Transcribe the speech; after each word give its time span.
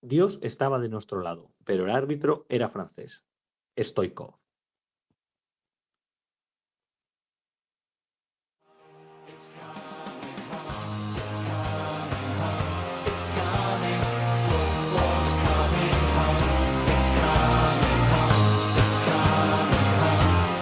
Dios 0.00 0.38
estaba 0.42 0.78
de 0.78 0.88
nuestro 0.88 1.22
lado, 1.22 1.50
pero 1.64 1.84
el 1.84 1.90
árbitro 1.90 2.46
era 2.48 2.68
francés. 2.68 3.24
Stoikov. 3.76 4.34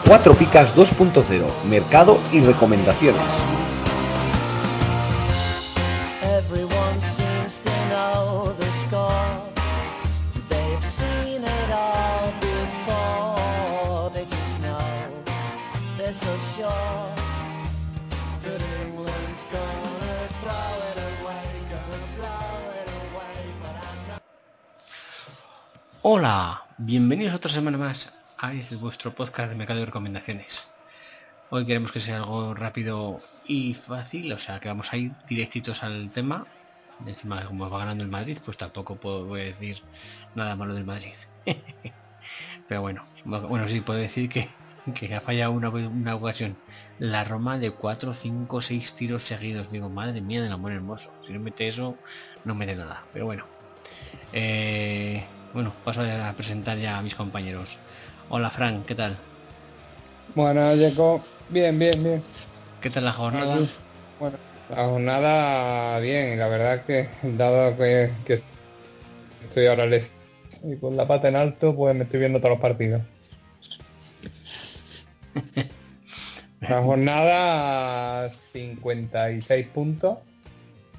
Cuatro 0.06 0.38
Picas 0.38 0.74
2.0, 0.74 1.64
mercado 1.64 2.20
y 2.32 2.40
recomendaciones. 2.40 3.75
Hola, 26.08 26.62
bienvenidos 26.78 27.34
otra 27.34 27.50
semana 27.50 27.78
más 27.78 28.12
a 28.38 28.52
este 28.52 28.76
vuestro 28.76 29.12
podcast 29.12 29.48
de 29.48 29.56
mercado 29.56 29.80
de 29.80 29.86
recomendaciones. 29.86 30.62
Hoy 31.50 31.66
queremos 31.66 31.90
que 31.90 31.98
sea 31.98 32.18
algo 32.18 32.54
rápido 32.54 33.18
y 33.44 33.74
fácil, 33.74 34.32
o 34.32 34.38
sea 34.38 34.60
que 34.60 34.68
vamos 34.68 34.92
a 34.92 34.98
ir 34.98 35.10
directitos 35.28 35.82
al 35.82 36.12
tema. 36.12 36.46
Encima, 37.04 37.44
como 37.44 37.68
va 37.68 37.80
ganando 37.80 38.04
el 38.04 38.10
Madrid, 38.10 38.38
pues 38.44 38.56
tampoco 38.56 38.94
puedo 38.94 39.34
decir 39.34 39.82
nada 40.36 40.54
malo 40.54 40.74
del 40.74 40.84
Madrid. 40.84 41.14
Pero 42.68 42.82
bueno, 42.82 43.02
bueno, 43.24 43.66
sí 43.66 43.80
puedo 43.80 43.98
decir 43.98 44.28
que, 44.28 44.48
que 44.94 45.12
ha 45.12 45.20
fallado 45.22 45.50
una, 45.50 45.70
una 45.70 46.14
ocasión 46.14 46.56
la 47.00 47.24
Roma 47.24 47.58
de 47.58 47.72
4, 47.72 48.14
5, 48.14 48.62
6 48.62 48.94
tiros 48.94 49.24
seguidos. 49.24 49.72
Digo, 49.72 49.88
madre 49.88 50.20
mía 50.20 50.40
del 50.40 50.52
amor 50.52 50.70
hermoso. 50.70 51.10
Si 51.26 51.32
no 51.32 51.40
mete 51.40 51.66
eso, 51.66 51.96
no 52.44 52.54
mete 52.54 52.76
nada. 52.76 53.02
Pero 53.12 53.24
bueno. 53.24 53.44
Eh, 54.32 55.24
bueno, 55.56 55.72
paso 55.86 56.02
a 56.02 56.34
presentar 56.34 56.76
ya 56.76 56.98
a 56.98 57.02
mis 57.02 57.14
compañeros. 57.14 57.78
Hola 58.28 58.50
Frank, 58.50 58.84
¿qué 58.84 58.94
tal? 58.94 59.16
Bueno, 60.34 60.60
Jacob, 60.78 61.22
bien, 61.48 61.78
bien, 61.78 62.04
bien. 62.04 62.22
¿Qué 62.82 62.90
tal 62.90 63.06
la 63.06 63.12
jornada? 63.12 63.66
Bueno, 64.20 64.36
la 64.68 64.84
jornada 64.84 65.98
bien, 66.00 66.38
la 66.38 66.48
verdad 66.48 66.84
que 66.84 67.08
dado 67.22 67.74
que, 67.78 68.12
que 68.26 68.42
estoy 69.44 69.66
ahora 69.68 69.86
les 69.86 70.12
y 70.62 70.76
con 70.76 70.94
la 70.94 71.08
pata 71.08 71.28
en 71.28 71.36
alto, 71.36 71.74
pues 71.74 71.96
me 71.96 72.04
estoy 72.04 72.20
viendo 72.20 72.38
todos 72.38 72.50
los 72.50 72.60
partidos. 72.60 73.00
La 76.60 76.82
jornada 76.82 78.30
56 78.52 79.68
puntos 79.68 80.18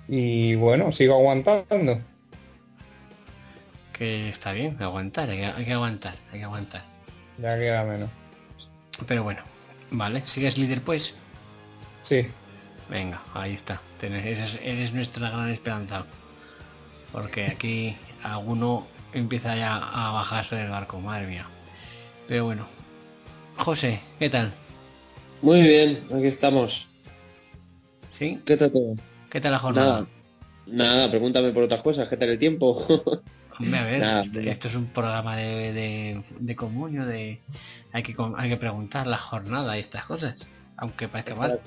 y 0.07 0.55
bueno, 0.55 0.91
sigo 0.91 1.13
aguantando. 1.13 2.01
Que 3.97 4.29
está 4.29 4.51
bien, 4.51 4.81
aguantar, 4.81 5.29
hay 5.29 5.37
que, 5.37 5.45
hay 5.45 5.65
que 5.65 5.73
aguantar, 5.73 6.15
hay 6.31 6.39
que 6.39 6.45
aguantar. 6.45 6.83
Ya 7.39 7.57
queda 7.57 7.83
menos. 7.83 8.09
Pero 9.07 9.23
bueno, 9.23 9.41
vale, 9.91 10.21
¿sigues 10.25 10.57
líder 10.57 10.81
pues? 10.81 11.15
Sí, 12.03 12.27
Venga, 12.89 13.21
ahí 13.33 13.53
está. 13.53 13.81
Tienes- 13.99 14.25
eres, 14.25 14.59
eres 14.63 14.93
nuestra 14.93 15.29
gran 15.29 15.49
esperanza. 15.49 16.05
Porque 17.11 17.45
aquí 17.47 17.97
alguno 18.23 18.87
empieza 19.11 19.57
ya 19.57 19.75
a 19.75 20.11
bajarse 20.11 20.55
del 20.55 20.69
barco, 20.69 20.99
madre 21.01 21.27
mía. 21.27 21.47
Pero 22.29 22.45
bueno. 22.45 22.65
José, 23.57 23.99
¿qué 24.19 24.29
tal? 24.29 24.53
Muy 25.41 25.61
bien, 25.63 26.03
aquí 26.15 26.27
estamos. 26.27 26.85
¿Sí? 28.11 28.39
¿Qué 28.45 28.55
tal 28.55 28.71
todo? 28.71 28.95
¿Qué 29.29 29.41
tal 29.41 29.51
la 29.51 29.59
jornada? 29.59 30.07
Nada, 30.65 30.95
nada, 30.95 31.09
pregúntame 31.09 31.51
por 31.51 31.63
otras 31.63 31.81
cosas, 31.81 32.07
¿qué 32.07 32.15
tal 32.15 32.29
el 32.29 32.39
tiempo? 32.39 32.85
Hombre, 33.59 33.79
a 33.79 33.83
ver, 33.83 33.99
Nada, 33.99 34.23
esto, 34.51 34.67
es 34.67 34.75
un 34.75 34.87
programa 34.87 35.35
de, 35.35 35.73
de, 35.73 36.23
de 36.39 36.55
comunio, 36.55 37.05
de 37.05 37.39
hay 37.91 38.03
que 38.03 38.15
hay 38.37 38.49
que 38.49 38.57
preguntar 38.57 39.07
la 39.07 39.17
jornada 39.17 39.77
y 39.77 39.81
estas 39.81 40.05
cosas, 40.05 40.35
aunque 40.77 41.07
parezca 41.07 41.35
mal. 41.35 41.59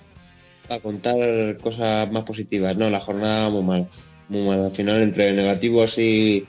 Para 0.69 0.81
contar 0.81 1.17
cosas 1.59 2.11
más 2.13 2.25
positivas, 2.25 2.77
no, 2.77 2.91
la 2.91 3.01
jornada 3.01 3.51
muy 3.51 3.63
mal, 3.63 3.89
muy 4.29 4.47
mal. 4.47 4.67
Al 4.67 4.73
final, 4.73 5.03
entre 5.03 5.33
negativos 5.33 5.99
y, 5.99 6.47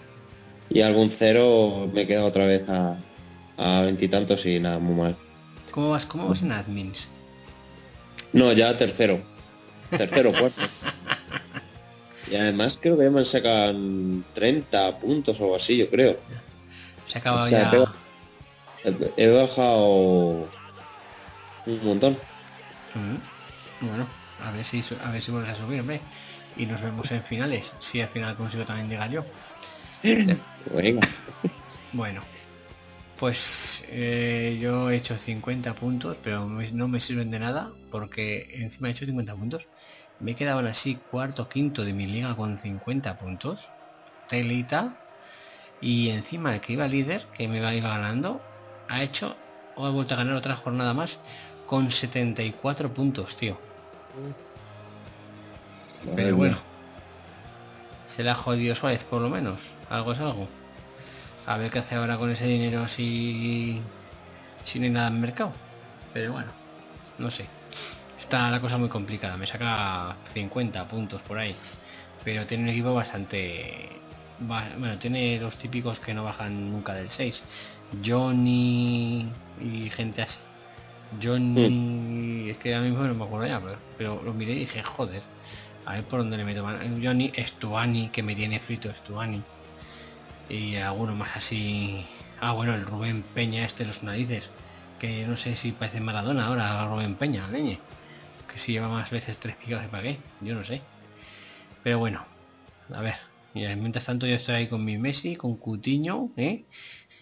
y 0.69 0.81
algún 0.81 1.12
cero, 1.18 1.90
me 1.91 2.02
he 2.02 2.08
quedado 2.08 2.28
otra 2.28 2.46
vez 2.46 2.69
a 2.69 2.97
a 3.62 3.81
veintitantos 3.81 4.44
y, 4.46 4.59
nada, 4.59 4.79
muy 4.79 4.96
mal. 4.96 5.16
¿Cómo 5.69 5.91
vas, 5.91 6.06
cómo 6.08 6.28
vas 6.28 6.41
en 6.41 6.52
admins? 6.52 7.08
No, 8.34 8.52
ya 8.53 8.75
tercero, 8.78 9.22
tercero, 9.90 10.31
cuarto. 10.31 10.62
Y 12.31 12.35
además 12.37 12.79
creo 12.81 12.97
que 12.97 13.09
me 13.09 13.25
sacan 13.25 14.23
30 14.33 14.99
puntos 14.99 15.37
o 15.39 15.43
algo 15.43 15.55
así, 15.57 15.75
yo 15.75 15.89
creo. 15.89 16.17
Se 17.07 17.17
acaba 17.17 17.43
O 17.43 17.45
sea, 17.45 17.69
ya. 17.71 17.93
He 19.17 19.27
bajado 19.27 20.47
un 21.65 21.83
montón. 21.83 22.17
Mm, 22.95 23.85
Bueno, 23.85 24.07
a 24.39 24.51
ver 24.51 24.63
si 24.63 24.81
a 25.03 25.11
ver 25.11 25.21
si 25.21 25.31
vuelves 25.31 25.51
a 25.51 25.55
subir, 25.55 25.81
hombre. 25.81 25.99
Y 26.55 26.65
nos 26.65 26.81
vemos 26.81 27.11
en 27.11 27.21
finales, 27.23 27.71
si 27.81 27.99
al 27.99 28.07
final 28.09 28.37
consigo 28.37 28.63
también 28.63 28.87
llegar 28.87 29.11
yo. 29.11 29.25
Venga. 30.73 31.07
Bueno, 31.91 32.21
pues 33.19 33.83
eh, 33.89 34.57
yo 34.61 34.89
he 34.89 34.95
hecho 34.95 35.17
50 35.17 35.73
puntos, 35.75 36.17
pero 36.23 36.47
no 36.47 36.87
me 36.87 36.99
sirven 37.01 37.29
de 37.29 37.39
nada 37.39 37.71
porque 37.91 38.49
encima 38.53 38.87
he 38.87 38.91
hecho 38.91 39.05
50 39.05 39.35
puntos. 39.35 39.67
Me 40.21 40.35
aún 40.47 40.67
así 40.67 40.99
cuarto, 41.09 41.49
quinto 41.49 41.83
de 41.83 41.93
mi 41.93 42.05
liga 42.05 42.35
con 42.35 42.59
50 42.59 43.17
puntos. 43.17 43.67
Telita. 44.29 44.93
Y 45.81 46.09
encima 46.09 46.53
el 46.53 46.61
que 46.61 46.73
iba 46.73 46.87
líder, 46.87 47.25
que 47.35 47.47
me 47.47 47.57
iba, 47.57 47.89
ganando, 47.89 48.39
ha 48.87 49.01
hecho 49.01 49.35
o 49.75 49.87
ha 49.87 49.89
vuelto 49.89 50.13
a 50.13 50.17
ganar 50.17 50.35
otra 50.35 50.57
jornada 50.57 50.93
más 50.93 51.19
con 51.65 51.91
74 51.91 52.93
puntos, 52.93 53.35
tío. 53.35 53.57
Madre 56.05 56.15
Pero 56.15 56.27
mía. 56.27 56.35
bueno, 56.35 56.57
se 58.15 58.23
la 58.23 58.33
ha 58.33 58.35
jodido 58.35 58.75
Suárez 58.75 59.03
por 59.05 59.21
lo 59.21 59.29
menos. 59.29 59.59
Algo 59.89 60.11
es 60.13 60.19
algo. 60.19 60.47
A 61.47 61.57
ver 61.57 61.71
qué 61.71 61.79
hace 61.79 61.95
ahora 61.95 62.19
con 62.19 62.29
ese 62.29 62.45
dinero 62.45 62.87
si, 62.87 63.81
si 64.65 64.77
no 64.77 64.85
hay 64.85 64.91
nada 64.91 65.07
en 65.07 65.19
mercado. 65.19 65.51
Pero 66.13 66.33
bueno, 66.33 66.51
no 67.17 67.31
sé. 67.31 67.60
Está 68.21 68.49
la 68.49 68.61
cosa 68.61 68.77
muy 68.77 68.89
complicada. 68.89 69.37
Me 69.37 69.47
saca 69.47 70.15
50 70.33 70.87
puntos 70.87 71.21
por 71.21 71.37
ahí. 71.37 71.55
Pero 72.23 72.45
tiene 72.45 72.63
un 72.63 72.69
equipo 72.69 72.93
bastante... 72.93 73.89
ba- 74.40 74.69
Bueno, 74.78 74.97
tiene 74.97 75.40
los 75.40 75.57
típicos 75.57 75.99
que 75.99 76.13
no 76.13 76.23
bajan 76.23 76.72
nunca 76.72 76.93
del 76.93 77.09
6. 77.09 77.41
Johnny 78.05 79.29
y 79.61 79.90
gente 79.90 80.22
así. 80.22 80.37
Johnny... 81.22 82.49
Es 82.51 82.57
que 82.57 82.73
a 82.75 82.79
mí 82.79 82.90
mismo 82.90 83.03
no 83.03 83.13
me 83.16 83.25
acuerdo 83.25 83.47
ya, 83.47 83.59
pero, 83.59 83.78
pero 83.97 84.22
lo 84.23 84.34
miré 84.34 84.53
y 84.53 84.59
dije, 84.59 84.84
joder. 84.84 85.23
A 85.85 85.93
ver 85.93 86.03
por 86.03 86.19
dónde 86.19 86.37
le 86.37 86.46
meto. 86.46 86.63
Johnny 87.01 87.31
Stuani, 87.35 88.09
que 88.09 88.22
me 88.23 88.35
tiene 88.35 88.59
frito 88.59 88.90
Stuani. 88.93 89.41
Y 90.49 90.75
alguno 90.75 91.16
más 91.16 91.35
así. 91.37 92.05
Ah, 92.40 92.53
bueno, 92.53 92.75
el 92.75 92.85
Rubén 92.85 93.23
Peña, 93.34 93.66
este 93.66 93.84
de 93.84 93.87
los 93.90 94.03
narices. 94.03 94.47
Que 94.99 95.25
no 95.25 95.37
sé 95.37 95.55
si 95.55 95.72
parece 95.72 95.99
Maradona 95.99 96.46
ahora, 96.46 96.85
Rubén 96.87 97.16
Peña, 97.16 97.47
leñe. 97.47 97.79
Que 98.51 98.59
si 98.59 98.73
lleva 98.73 98.89
más 98.89 99.09
veces 99.09 99.39
tres 99.39 99.57
picas 99.57 99.81
de 99.83 99.89
para 99.89 100.03
qué, 100.03 100.25
yo 100.39 100.55
no 100.55 100.63
sé. 100.63 100.89
Pero 101.83 101.99
bueno, 101.99 102.27
a 102.93 103.01
ver. 103.01 103.15
Mientras 103.53 104.05
tanto 104.05 104.27
yo 104.27 104.35
estoy 104.35 104.55
ahí 104.55 104.69
con 104.69 104.85
mi 104.85 104.97
Messi, 104.97 105.35
con 105.35 105.57
Cutiño, 105.59 106.31
¿eh? 106.37 106.67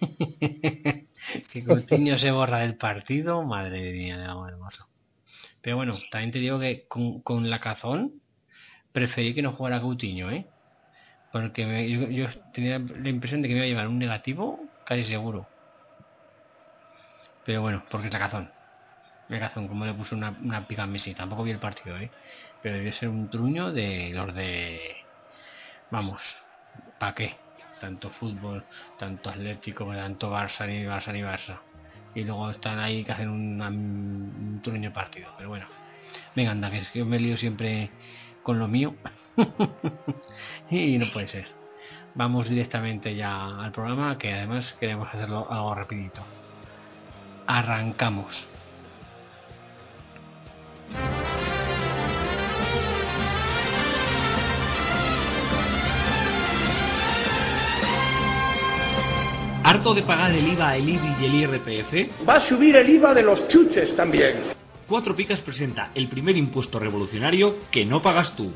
que 1.52 1.66
Cutiño 1.66 2.18
se 2.20 2.32
borra 2.32 2.60
del 2.60 2.78
partido, 2.78 3.44
madre 3.46 3.92
mía, 3.94 4.18
de 4.18 4.26
amor 4.26 4.52
hermoso. 4.52 4.86
Pero 5.62 5.78
bueno, 5.78 5.96
también 6.12 6.32
te 6.32 6.40
digo 6.40 6.60
que 6.60 6.88
con, 6.90 7.50
la 7.50 7.60
cazón 7.62 8.22
preferí 8.94 9.36
que 9.36 9.42
no 9.44 9.54
jugara 9.54 9.82
Coutinho, 9.82 10.32
¿eh? 10.32 10.52
Porque 11.32 11.66
me- 11.68 11.90
yo, 11.92 12.10
yo 12.10 12.28
tenía 12.54 12.80
la 12.80 13.10
impresión 13.10 13.42
de 13.42 13.50
que 13.50 13.56
me 13.56 13.60
iba 13.60 13.66
a 13.66 13.70
llevar 13.70 13.88
un 13.90 14.00
negativo 14.00 14.72
casi 14.86 15.04
seguro. 15.06 15.52
Pero 17.44 17.62
bueno, 17.62 17.84
porque 17.90 18.08
es 18.08 18.14
la 18.14 18.20
cazón. 18.20 18.50
La 19.30 19.40
cazón, 19.40 19.68
como 19.68 19.86
le 19.86 19.94
puso 19.94 20.16
una, 20.16 20.36
una 20.44 20.68
pica 20.68 20.84
a 20.84 20.88
Messi. 20.88 21.14
Tampoco 21.14 21.44
vi 21.44 21.52
el 21.52 21.60
partido, 21.60 21.98
¿eh? 21.98 22.10
Pero 22.62 22.76
debió 22.76 22.92
ser 22.92 23.10
un 23.10 23.30
truño 23.30 23.72
de 23.72 24.12
los 24.14 24.34
de... 24.34 24.98
Vamos, 25.92 26.22
¿para 26.98 27.14
qué? 27.16 27.36
Tanto 27.80 28.10
fútbol, 28.10 28.66
tanto 28.98 29.30
Atlético, 29.30 29.86
tanto 29.94 30.32
Barça, 30.32 30.68
ni 30.68 30.84
Barça, 30.84 31.14
ni 31.14 31.22
Barça. 31.22 31.60
Y 32.16 32.24
luego 32.24 32.50
están 32.50 32.80
ahí 32.80 33.04
que 33.04 33.12
hacen 33.12 33.30
una- 33.30 33.70
un 33.70 34.62
truño 34.64 34.92
partido. 34.92 35.30
Pero 35.38 35.50
bueno. 35.50 35.68
Venga, 36.36 36.52
anda, 36.52 36.72
que 36.72 36.80
es 36.80 36.90
que 36.90 37.04
me 37.04 37.20
lío 37.20 37.38
siempre 37.38 37.90
con 38.44 38.58
lo 38.60 38.68
mío. 38.68 38.96
y 40.72 40.98
no 40.98 41.06
puede 41.14 41.28
ser. 41.28 41.48
Vamos 42.16 42.50
directamente 42.50 43.16
ya 43.16 43.62
al 43.64 43.72
programa, 43.72 44.18
que 44.18 44.34
además 44.34 44.76
queremos 44.80 45.08
hacerlo 45.08 45.50
algo 45.50 45.76
rapidito. 45.76 46.26
Arrancamos. 47.48 48.59
¿Harto 59.70 59.94
de 59.94 60.02
pagar 60.02 60.32
el 60.32 60.48
IVA, 60.48 60.78
el 60.78 60.90
IBI 60.90 61.16
y 61.22 61.26
el 61.26 61.36
IRPF? 61.36 62.28
Va 62.28 62.38
a 62.38 62.40
subir 62.40 62.76
el 62.76 62.90
IVA 62.90 63.14
de 63.14 63.22
los 63.22 63.48
chuches 63.48 63.96
también. 63.96 64.46
Cuatro 64.88 65.16
Picas 65.16 65.42
presenta 65.42 65.92
el 65.94 66.10
primer 66.10 66.36
impuesto 66.36 66.80
revolucionario 66.80 67.56
que 67.70 67.86
no 67.86 68.02
pagas 68.02 68.36
tú. 68.36 68.52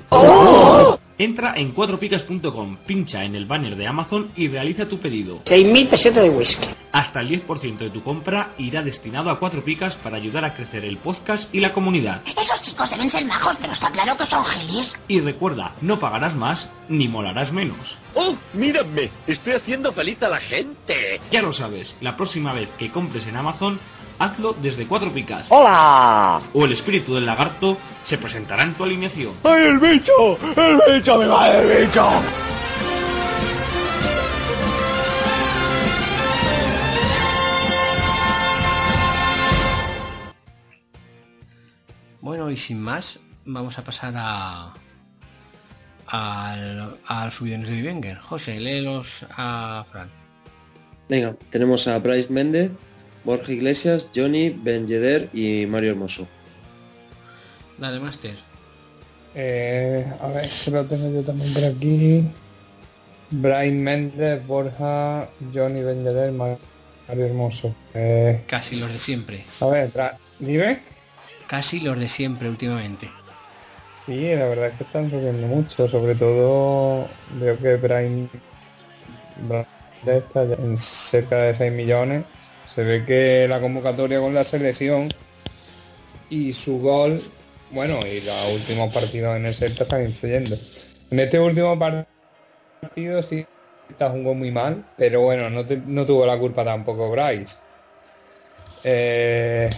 Entra 1.23 1.53
en 1.55 1.71
cuatropicas.com, 1.71 2.79
pincha 2.85 3.23
en 3.23 3.33
el 3.35 3.45
banner 3.45 3.77
de 3.77 3.87
Amazon 3.87 4.31
y 4.35 4.49
realiza 4.49 4.89
tu 4.89 4.99
pedido. 4.99 5.39
6.000 5.45 5.87
pesetas 5.87 6.21
de 6.21 6.29
whisky. 6.29 6.67
Hasta 6.91 7.21
el 7.21 7.29
10% 7.29 7.77
de 7.77 7.89
tu 7.91 8.03
compra 8.03 8.51
irá 8.57 8.81
destinado 8.81 9.29
a 9.29 9.39
Cuatro 9.39 9.63
Picas 9.63 9.95
para 9.95 10.17
ayudar 10.17 10.43
a 10.43 10.53
crecer 10.53 10.83
el 10.83 10.97
podcast 10.97 11.55
y 11.55 11.61
la 11.61 11.71
comunidad. 11.71 12.23
Esos 12.27 12.61
chicos 12.61 12.89
deben 12.89 13.09
ser 13.09 13.23
majos, 13.23 13.55
pero 13.61 13.71
está 13.71 13.89
claro 13.89 14.17
que 14.17 14.25
son 14.25 14.43
gilis. 14.43 14.93
Y 15.07 15.21
recuerda, 15.21 15.71
no 15.79 15.97
pagarás 15.97 16.35
más 16.35 16.69
ni 16.89 17.07
molarás 17.07 17.53
menos. 17.53 17.97
¡Oh, 18.15 18.35
mírame! 18.53 19.09
Estoy 19.25 19.53
haciendo 19.53 19.93
feliz 19.93 20.21
a 20.23 20.27
la 20.27 20.41
gente. 20.41 21.21
Ya 21.31 21.41
lo 21.41 21.53
sabes, 21.53 21.95
la 22.01 22.17
próxima 22.17 22.53
vez 22.53 22.67
que 22.77 22.91
compres 22.91 23.25
en 23.27 23.37
Amazon, 23.37 23.79
hazlo 24.19 24.54
desde 24.54 24.88
Cuatro 24.88 25.13
Picas. 25.13 25.45
¡Hola! 25.50 26.42
O 26.54 26.65
el 26.65 26.74
espíritu 26.74 27.15
del 27.15 27.25
lagarto 27.25 27.77
se 28.04 28.18
presentará 28.18 28.63
en 28.63 28.74
tu 28.75 28.83
alineación. 28.83 29.36
¡Ay, 29.44 29.63
el 29.63 29.80
bicho! 29.80 30.38
¡El 30.56 30.80
bicho! 30.94 31.18
¡Me 31.18 31.27
va 31.27 31.50
el 31.50 31.88
bicho! 31.88 32.10
Bueno, 42.21 42.50
y 42.50 42.56
sin 42.56 42.81
más, 42.81 43.19
vamos 43.45 43.77
a 43.77 43.83
pasar 43.83 44.13
a 44.16 44.74
al, 46.07 46.98
al 47.06 47.31
subidones 47.31 47.69
de 47.69 47.83
Wenger. 47.83 48.19
José, 48.19 48.59
léelos 48.59 49.07
a 49.36 49.86
Fran. 49.92 50.09
Venga, 51.09 51.36
tenemos 51.50 51.88
a 51.88 51.98
Bryce 52.00 52.31
Méndez, 52.31 52.71
Borja 53.23 53.51
Iglesias, 53.51 54.09
Johnny, 54.15 54.49
Ben 54.49 54.87
Yedder 54.87 55.29
y 55.33 55.65
Mario 55.65 55.91
Hermoso. 55.91 56.27
Dale, 57.77 57.99
Master. 57.99 58.35
Eh, 59.35 60.05
a 60.19 60.27
ver, 60.27 60.49
que 60.63 60.71
lo 60.71 60.85
tengo 60.85 61.11
yo 61.11 61.23
también 61.23 61.53
por 61.53 61.63
aquí. 61.63 62.23
Brian 63.31 63.81
Méndez, 63.81 64.45
Borja, 64.45 65.27
Johnny 65.53 65.81
Benjeder, 65.81 66.31
Mario 66.31 66.59
Hermoso. 67.07 67.73
Eh, 67.93 68.43
Casi 68.47 68.75
los 68.75 68.91
de 68.91 68.99
siempre. 68.99 69.45
a 69.59 69.65
ver, 69.67 69.91
dime. 70.39 70.81
Casi 71.47 71.79
los 71.79 71.97
de 71.99 72.07
siempre 72.07 72.47
últimamente. 72.47 73.09
Sí, 74.05 74.35
la 74.35 74.45
verdad 74.45 74.67
es 74.67 74.77
que 74.77 74.83
están 74.83 75.09
subiendo 75.09 75.47
mucho, 75.47 75.87
sobre 75.87 76.13
todo 76.15 77.07
veo 77.39 77.57
que 77.57 77.75
Brian, 77.77 78.29
Brian 79.47 79.65
está 80.05 80.45
ya 80.45 80.55
en 80.55 80.77
cerca 80.77 81.37
de 81.37 81.53
6 81.53 81.71
millones. 81.71 82.25
Se 82.75 82.83
ve 82.83 83.05
que 83.05 83.47
la 83.47 83.59
convocatoria 83.61 84.19
con 84.19 84.33
la 84.33 84.43
selección 84.43 85.09
y 86.29 86.53
su 86.53 86.79
gol, 86.79 87.21
bueno, 87.71 87.99
y 88.05 88.21
los 88.21 88.53
últimos 88.53 88.93
partidos 88.93 89.35
en 89.37 89.45
el 89.45 89.55
Celta 89.55 89.83
están 89.83 90.05
influyendo. 90.05 90.55
En 91.11 91.19
este 91.19 91.39
último 91.39 91.77
par- 91.77 92.07
partido 92.81 93.21
sí 93.21 93.45
está 93.87 94.09
jugó 94.09 94.33
muy 94.33 94.49
mal, 94.51 94.83
pero 94.95 95.21
bueno, 95.21 95.49
no, 95.49 95.65
te- 95.65 95.77
no 95.77 96.05
tuvo 96.05 96.25
la 96.25 96.37
culpa 96.37 96.65
tampoco 96.65 97.11
Bryce. 97.11 97.55
Eh, 98.83 99.69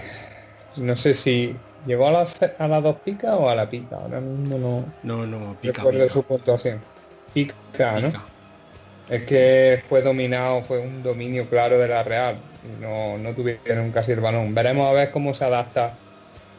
no 0.78 0.96
sé 0.96 1.14
si 1.14 1.58
llegó 1.86 2.08
a 2.08 2.12
las, 2.12 2.36
a 2.58 2.68
las 2.68 2.82
dos 2.82 3.02
picas 3.02 3.36
o 3.38 3.50
a 3.50 3.56
la 3.56 3.70
pica, 3.70 3.98
ahora 3.98 4.20
mismo 4.22 4.58
no 4.58 4.86
No, 5.04 5.26
no, 5.26 5.56
pica, 5.60 5.84
recuerdo 5.84 6.10
su 6.10 6.24
puntuación. 6.24 6.82
Pica, 7.34 8.00
¿no? 8.00 8.12
Es 9.10 9.24
que 9.24 9.84
fue 9.90 10.02
dominado, 10.02 10.64
fue 10.64 10.80
un 10.80 11.04
dominio 11.04 11.48
claro 11.50 11.78
de 11.78 11.88
la 11.88 12.02
Real 12.04 12.55
no, 12.80 13.18
no 13.18 13.34
tuvieron 13.34 13.92
casi 13.92 14.12
el 14.12 14.20
balón. 14.20 14.54
Veremos 14.54 14.90
a 14.90 14.94
ver 14.94 15.12
cómo 15.12 15.34
se 15.34 15.46
adapta 15.46 15.98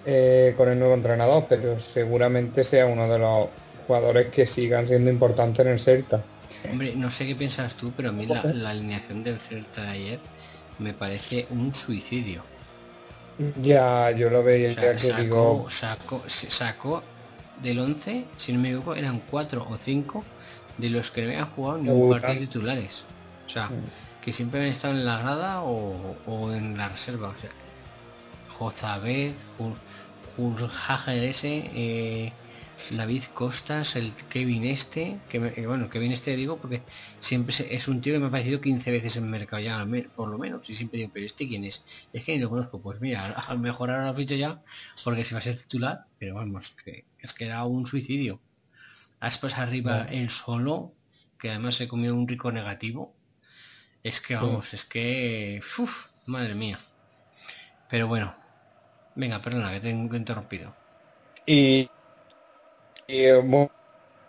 eh, 0.04 0.54
con 0.56 0.68
el 0.68 0.78
nuevo 0.78 0.94
entrenador, 0.94 1.46
pero 1.48 1.78
seguramente 1.80 2.64
sea 2.64 2.86
uno 2.86 3.08
de 3.08 3.18
los 3.18 3.48
jugadores 3.86 4.28
que 4.28 4.46
sigan 4.46 4.86
siendo 4.86 5.10
importantes 5.10 5.64
en 5.64 5.72
el 5.72 5.80
Celta. 5.80 6.22
Hombre, 6.70 6.94
no 6.96 7.10
sé 7.10 7.26
qué 7.26 7.34
piensas 7.34 7.74
tú, 7.74 7.92
pero 7.96 8.08
a 8.10 8.12
mí 8.12 8.26
la, 8.26 8.42
la 8.44 8.70
alineación 8.70 9.22
del 9.22 9.38
Celta 9.40 9.82
de 9.82 9.88
ayer 9.88 10.18
me 10.78 10.92
parece 10.94 11.46
un 11.50 11.74
suicidio. 11.74 12.42
Ya, 13.60 14.10
yo 14.12 14.30
lo 14.30 14.42
veía 14.42 14.70
O 14.70 14.74
sea, 14.74 14.92
que 14.92 14.98
sacó, 14.98 15.22
digo, 15.22 15.66
sacó, 15.70 16.22
sacó 16.28 17.02
del 17.62 17.78
11, 17.78 18.24
si 18.38 18.52
no 18.52 18.60
me 18.60 18.68
equivoco, 18.68 18.94
eran 18.94 19.20
4 19.30 19.66
o 19.68 19.76
5 19.76 20.24
de 20.78 20.90
los 20.90 21.10
que 21.10 21.22
no 21.22 21.28
habían 21.28 21.46
jugado 21.50 21.78
ni 21.78 21.88
un 21.88 21.94
Debutantes. 21.96 22.22
partido 22.28 22.46
titulares. 22.50 23.04
O 23.46 23.50
sea, 23.50 23.66
Mm. 23.68 23.84
Que 24.26 24.32
siempre 24.32 24.60
han 24.60 24.66
estado 24.66 24.92
en 24.92 25.04
la 25.06 25.18
grada 25.20 25.62
o, 25.62 26.16
o 26.26 26.52
en 26.52 26.76
la 26.76 26.88
reserva. 26.88 27.28
O 27.28 27.38
sea, 27.38 27.50
Jozabed, 28.48 29.34
Jurjager 30.36 31.22
ese, 31.22 31.70
eh, 31.74 32.32
David 32.90 33.22
Costas, 33.32 33.94
el 33.94 34.14
Kevin 34.28 34.64
este, 34.64 35.20
que 35.28 35.38
me- 35.38 35.52
que 35.52 35.64
bueno, 35.66 35.88
Kevin 35.88 36.10
este 36.10 36.34
digo 36.34 36.60
porque 36.60 36.82
siempre 37.20 37.54
se- 37.54 37.72
es 37.74 37.86
un 37.86 38.00
tío 38.00 38.14
que 38.14 38.18
me 38.18 38.24
ha 38.24 38.28
aparecido 38.28 38.60
15 38.60 38.90
veces 38.90 39.16
en 39.16 39.30
mercado 39.30 39.62
ya, 39.62 39.86
por 40.16 40.28
lo 40.28 40.38
menos, 40.38 40.68
y 40.68 40.74
siempre 40.74 40.98
digo, 40.98 41.10
pero 41.14 41.24
este 41.24 41.46
quién 41.46 41.62
es, 41.64 41.84
es 42.12 42.24
que 42.24 42.34
ni 42.34 42.40
lo 42.40 42.50
conozco, 42.50 42.82
pues 42.82 43.00
mira, 43.00 43.30
a 43.30 43.54
lo 43.54 43.60
mejor 43.60 43.90
ahora 43.92 44.06
lo 44.10 44.14
ficho 44.16 44.34
ya, 44.34 44.60
porque 45.04 45.24
si 45.24 45.34
va 45.34 45.38
a 45.38 45.42
ser 45.42 45.56
titular, 45.58 46.00
pero 46.18 46.34
vamos, 46.34 46.66
que 46.84 47.04
es 47.20 47.32
que 47.32 47.46
era 47.46 47.64
un 47.64 47.86
suicidio. 47.86 48.40
Después 49.22 49.54
arriba 49.54 50.06
el 50.10 50.30
solo, 50.30 50.92
que 51.38 51.50
además 51.50 51.76
se 51.76 51.86
comió 51.88 52.14
un 52.14 52.26
rico 52.28 52.50
negativo, 52.52 53.15
es 54.06 54.20
que 54.20 54.36
vamos, 54.36 54.72
es 54.72 54.84
que, 54.84 55.60
uf, 55.78 55.90
madre 56.26 56.54
mía. 56.54 56.78
Pero 57.90 58.06
bueno, 58.06 58.32
venga, 59.16 59.40
perdona, 59.40 59.72
que 59.72 59.80
tengo 59.80 60.08
que 60.08 60.16
interrumpido. 60.16 60.72
Y, 61.44 61.90
y 63.08 63.24
eh, 63.24 63.34
bueno, 63.34 63.72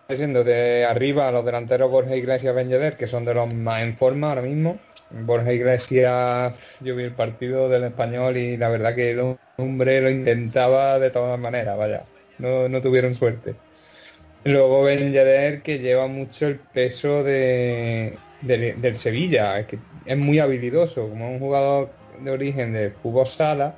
diciendo 0.09 0.43
de 0.43 0.83
arriba 0.83 1.27
a 1.27 1.31
los 1.31 1.45
delanteros 1.45 1.91
Borja 1.91 2.15
Iglesias 2.15 2.55
Ben 2.55 2.69
Yedder, 2.69 2.97
que 2.97 3.07
son 3.07 3.23
de 3.23 3.35
los 3.35 3.53
más 3.53 3.83
en 3.83 3.97
forma 3.97 4.29
ahora 4.29 4.41
mismo. 4.41 4.79
Borja 5.11 5.53
Iglesias, 5.53 6.55
yo 6.79 6.95
vi 6.95 7.03
el 7.03 7.13
partido 7.13 7.69
del 7.69 7.83
español 7.83 8.35
y 8.35 8.57
la 8.57 8.69
verdad 8.69 8.95
que 8.95 9.11
el 9.11 9.37
hombre 9.57 10.01
lo 10.01 10.09
intentaba 10.09 10.97
de 10.97 11.11
todas 11.11 11.39
maneras, 11.39 11.77
vaya, 11.77 12.03
no, 12.39 12.67
no 12.67 12.81
tuvieron 12.81 13.13
suerte. 13.13 13.53
Luego 14.43 14.81
Ben 14.81 15.11
Yedder, 15.11 15.61
que 15.61 15.77
lleva 15.77 16.07
mucho 16.07 16.47
el 16.47 16.57
peso 16.57 17.23
de, 17.23 18.17
de- 18.41 18.73
del 18.73 18.95
Sevilla, 18.97 19.59
es 19.59 19.67
que 19.67 19.79
es 20.05 20.17
muy 20.17 20.39
habilidoso, 20.39 21.09
como 21.09 21.31
un 21.31 21.39
jugador 21.39 21.89
de 22.19 22.31
origen 22.31 22.73
de 22.73 22.91
fútbol 22.91 23.27
sala, 23.27 23.75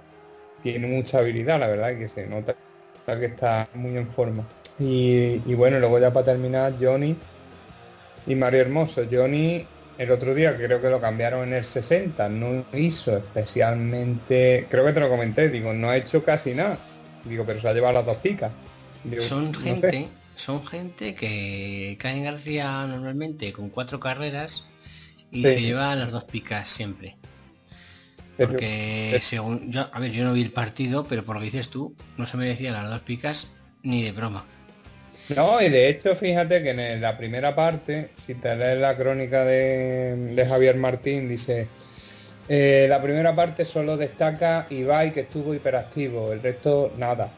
tiene 0.63 0.88
mucha 0.88 1.20
habilidad, 1.20 1.60
la 1.60 1.68
verdad, 1.68 1.98
que 1.98 2.10
se 2.10 2.28
nota 2.28 2.56
que 3.06 3.25
está 3.25 3.68
muy 3.74 3.98
en 3.98 4.08
forma. 4.12 4.44
Y, 4.78 5.42
y 5.46 5.54
bueno, 5.56 5.80
luego 5.80 6.00
ya 6.00 6.12
para 6.13 6.28
terminar, 6.28 6.74
Johnny 6.80 7.16
y 8.28 8.36
Mario 8.36 8.62
Hermoso. 8.62 9.04
Johnny, 9.12 9.66
el 9.98 10.12
otro 10.12 10.36
día 10.36 10.56
creo 10.56 10.80
que 10.82 10.89
lo 10.89 11.01
cambiaron 11.01 11.48
en 11.48 11.54
el 11.56 11.63
60, 11.66 12.30
no 12.30 12.63
hizo 12.74 13.18
especialmente, 13.18 14.68
creo 14.70 14.86
que 14.86 14.94
te 14.94 15.00
lo 15.00 15.10
comenté, 15.10 15.50
digo, 15.50 15.74
no 15.74 15.89
ha 15.89 15.98
hecho 15.98 16.24
casi 16.24 16.54
nada. 16.54 16.78
Digo, 17.25 17.44
pero 17.46 17.60
se 17.60 17.68
ha 17.68 17.74
llevado 17.74 17.96
las 17.96 18.06
dos 18.06 18.18
picas. 18.18 18.51
Digo, 19.04 19.24
Son 19.24 19.51
no 19.51 19.75
sé. 19.78 20.10
Son 20.46 20.65
gente 20.65 21.15
que 21.15 21.98
cae 22.00 22.17
en 22.17 22.24
García 22.24 22.86
normalmente 22.88 23.51
con 23.53 23.69
cuatro 23.69 24.00
carreras 24.00 24.65
y 25.31 25.43
Sí. 25.43 25.53
se 25.53 25.62
lleva 25.62 25.96
las 25.96 26.12
dos 26.12 26.24
picas 26.25 26.67
siempre. 26.69 27.15
Porque 28.38 29.10
pero- 29.12 29.24
según 29.24 29.72
yo, 29.72 29.88
a 29.91 30.00
ver, 30.00 30.12
yo 30.12 30.24
no 30.24 30.34
vi 30.34 30.41
el 30.43 30.51
partido, 30.51 31.05
pero 31.08 31.25
por 31.25 31.36
lo 31.36 31.41
que 31.41 31.46
dices 31.46 31.69
tú, 31.69 31.96
no 32.17 32.25
se 32.25 32.38
merecían 32.38 32.74
las 32.74 32.89
dos 32.89 33.01
picas 33.01 33.51
ni 33.84 34.01
de 34.03 34.12
broma. 34.12 34.46
No, 35.36 35.62
y 35.62 35.69
de 35.69 35.89
hecho, 35.89 36.15
fíjate 36.15 36.63
que 36.63 36.72
en 36.72 37.01
la 37.01 37.17
primera 37.17 37.53
parte, 37.53 38.12
si 38.25 38.34
te 38.36 38.55
lees 38.55 38.79
la 38.79 38.96
crónica 38.98 39.43
de, 39.43 40.15
de 40.36 40.46
Javier 40.46 40.75
Martín, 40.77 41.27
dice, 41.29 41.67
eh, 42.48 42.88
la 42.89 43.00
primera 43.01 43.36
parte 43.36 43.65
solo 43.65 43.96
destaca 43.96 44.65
Ibai 44.72 45.13
que 45.13 45.19
estuvo 45.22 45.53
hiperactivo, 45.53 46.31
el 46.31 46.41
resto 46.41 46.93
nada. 46.98 47.29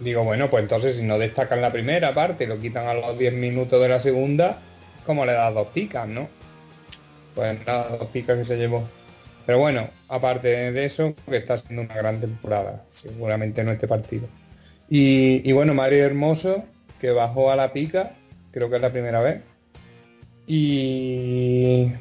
Digo, 0.00 0.24
bueno, 0.24 0.50
pues 0.50 0.62
entonces 0.62 0.96
si 0.96 1.02
no 1.02 1.18
destacan 1.18 1.62
la 1.62 1.72
primera 1.72 2.14
parte 2.14 2.46
lo 2.46 2.60
quitan 2.60 2.86
a 2.86 2.94
los 2.94 3.18
10 3.18 3.32
minutos 3.34 3.80
de 3.80 3.88
la 3.88 4.00
segunda, 4.00 4.58
¿cómo 5.06 5.24
le 5.24 5.32
das 5.32 5.54
dos 5.54 5.68
picas, 5.68 6.06
no? 6.06 6.28
Pues 7.34 7.64
nada, 7.66 7.96
dos 7.96 8.08
picas 8.08 8.38
que 8.38 8.44
se 8.44 8.56
llevó. 8.56 8.86
Pero 9.46 9.58
bueno, 9.58 9.88
aparte 10.08 10.72
de 10.72 10.84
eso, 10.84 11.14
que 11.28 11.36
está 11.36 11.58
siendo 11.58 11.82
una 11.82 11.94
gran 11.94 12.20
temporada, 12.20 12.84
seguramente 12.94 13.62
no 13.62 13.72
este 13.72 13.88
partido. 13.88 14.28
Y, 14.88 15.48
y 15.48 15.52
bueno, 15.52 15.72
Mario 15.72 16.04
Hermoso, 16.04 16.64
que 17.00 17.10
bajó 17.10 17.50
a 17.50 17.56
la 17.56 17.72
pica, 17.72 18.12
creo 18.50 18.68
que 18.68 18.76
es 18.76 18.82
la 18.82 18.90
primera 18.90 19.20
vez. 19.20 19.42
Y 20.46 21.92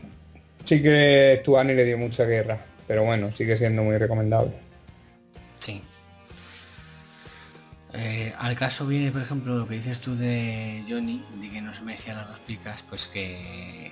sí 0.65 0.81
que 0.81 1.37
Stuani 1.41 1.73
le 1.73 1.85
dio 1.85 1.97
mucha 1.97 2.25
guerra, 2.25 2.59
pero 2.87 3.03
bueno, 3.03 3.31
sigue 3.31 3.57
siendo 3.57 3.83
muy 3.83 3.97
recomendable. 3.97 4.53
Sí. 5.59 5.81
Eh, 7.97 8.33
al 8.37 8.55
caso 8.55 8.85
viene, 8.85 9.11
por 9.11 9.21
ejemplo, 9.21 9.55
lo 9.57 9.67
que 9.67 9.75
dices 9.75 9.99
tú 10.01 10.15
de 10.17 10.83
Johnny, 10.89 11.23
de 11.39 11.49
que 11.49 11.61
no 11.61 11.73
se 11.73 11.81
merecían 11.81 12.17
las 12.17 12.27
dos 12.27 12.39
picas, 12.39 12.83
pues 12.89 13.05
que 13.07 13.91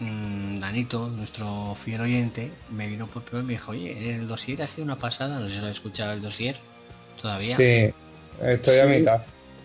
mm, 0.00 0.58
Danito, 0.60 1.08
nuestro 1.08 1.76
fiel 1.84 2.02
oyente, 2.02 2.52
me 2.70 2.88
vino 2.88 3.06
por 3.06 3.22
primero 3.22 3.42
y 3.44 3.46
me 3.46 3.52
dijo, 3.54 3.70
oye, 3.72 4.14
el 4.16 4.28
dossier 4.28 4.60
ha 4.62 4.66
sido 4.66 4.84
una 4.84 4.96
pasada, 4.98 5.38
no 5.40 5.48
sé 5.48 5.54
si 5.54 5.60
lo 5.60 5.68
he 5.68 5.72
escuchado 5.72 6.12
el 6.12 6.20
dossier 6.20 6.56
todavía. 7.22 7.56
Sí, 7.56 7.90
estoy 8.42 8.78
a 8.78 8.82
Sí. 8.82 8.88
mitad. 8.98 9.22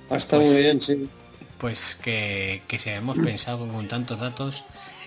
Ha 0.09 0.15
estado 0.15 0.41
Pues- 0.43 0.53
muy 0.53 0.61
bien, 0.61 0.81
sí. 0.81 1.09
Pues 1.57 1.95
que, 2.03 2.61
que 2.67 2.77
si 2.77 2.91
hemos 2.91 3.17
pensado 3.17 3.67
con, 3.67 3.87
tantos 3.87 4.19
datos 4.19 4.63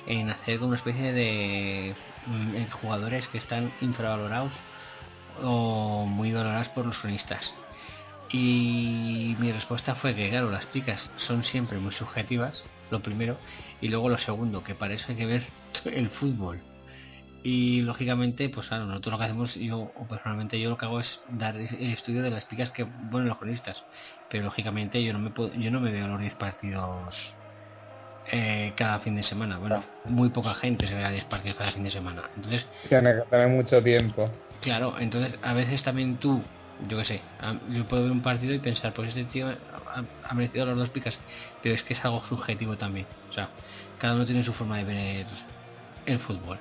en 0.07 0.29
hacer 0.31 0.57
como 0.59 0.71
una 0.71 0.79
especie 0.79 1.13
de 1.13 1.95
mm, 2.27 2.71
jugadores 2.73 3.27
que 3.29 3.39
están 3.39 3.73
infravalorados 3.81 4.55
o 5.43 6.05
muy 6.07 6.33
valorados 6.33 6.69
por 6.71 6.85
los 6.87 6.99
cronistas. 6.99 7.55
Y 8.33 9.37
mi 9.41 9.51
respuesta 9.53 9.95
fue 9.95 10.15
que, 10.15 10.31
claro, 10.31 10.51
las 10.51 10.67
picas 10.67 11.11
son 11.17 11.45
siempre 11.45 11.79
muy 11.79 11.93
subjetivas, 11.93 12.63
lo 12.91 13.01
primero, 13.01 13.37
y 13.81 13.89
luego 13.89 14.09
lo 14.09 14.19
segundo, 14.19 14.63
que 14.63 14.75
para 14.75 14.95
eso 14.95 15.07
hay 15.09 15.17
que 15.17 15.27
ver 15.27 15.43
el 15.85 16.09
fútbol. 16.11 16.61
Y 17.43 17.81
lógicamente, 17.83 18.51
pues 18.51 18.69
claro, 18.69 18.85
nosotros 18.85 19.13
lo 19.13 19.19
que 19.19 19.25
hacemos, 19.25 19.55
yo 19.55 19.79
o 19.79 20.07
personalmente 20.07 20.61
yo 20.61 20.69
lo 20.69 20.77
que 20.77 20.85
hago 20.85 21.01
es 21.01 21.23
dar 21.29 21.57
el 21.57 21.93
estudio 21.93 22.23
de 22.23 22.31
las 22.31 22.45
picas 22.45 22.71
que 22.71 22.85
ponen 22.85 23.29
los 23.29 23.39
cronistas. 23.39 23.83
Pero 24.29 24.45
lógicamente 24.45 25.03
yo 25.03 25.15
no 25.15 25.19
me 25.19 25.31
puedo, 25.31 25.53
yo 25.55 25.71
no 25.71 25.81
me 25.81 25.91
veo 25.91 26.07
los 26.07 26.21
10 26.21 26.35
partidos 26.35 27.15
eh, 28.31 28.75
cada 28.77 29.01
fin 29.01 29.17
de 29.17 29.23
semana. 29.23 29.59
Bueno, 29.59 29.83
muy 30.05 30.29
poca 30.29 30.53
gente 30.55 30.87
se 30.87 30.95
ve 30.95 31.05
a 31.05 31.11
10 31.11 31.25
partidos 31.25 31.57
cada 31.57 31.73
fin 31.73 31.85
de 31.85 31.91
semana. 31.91 32.23
Entonces, 32.37 32.67
Tiene 32.89 33.15
que 33.15 33.23
tener 33.31 33.49
mucho 33.49 33.83
tiempo. 33.83 34.31
Claro, 34.61 34.99
entonces 34.99 35.35
a 35.43 35.55
veces 35.55 35.83
también 35.83 36.19
tú, 36.19 36.43
yo 36.87 36.99
qué 36.99 37.05
sé, 37.05 37.23
yo 37.69 37.87
puedo 37.87 38.05
ver 38.05 38.13
un 38.13 38.23
partido 38.23 38.55
y 38.55 38.59
pensar, 38.59 38.93
pues 38.93 39.09
este 39.09 39.25
tío 39.25 39.49
ha, 39.49 40.35
merecido 40.35 40.67
las 40.67 40.77
dos 40.77 40.91
picas, 40.91 41.19
pero 41.63 41.75
es 41.75 41.83
que 41.83 41.93
es 41.95 42.05
algo 42.05 42.25
subjetivo 42.25 42.77
también. 42.77 43.07
O 43.31 43.33
sea, 43.33 43.51
cada 43.99 44.15
uno 44.15 44.27
tiene 44.27 44.45
su 44.45 44.53
forma 44.53 44.79
de 44.79 44.85
ver 44.85 45.27
el 46.07 46.19
fútbol. 46.19 46.59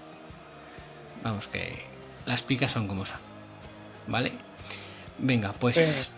Vamos, 1.22 1.48
que 1.48 1.82
las 2.26 2.42
picas 2.44 2.72
son 2.72 2.88
como 2.88 3.06
son. 3.06 3.18
¿Vale? 4.08 4.34
Venga, 5.18 5.54
pues. 5.54 6.14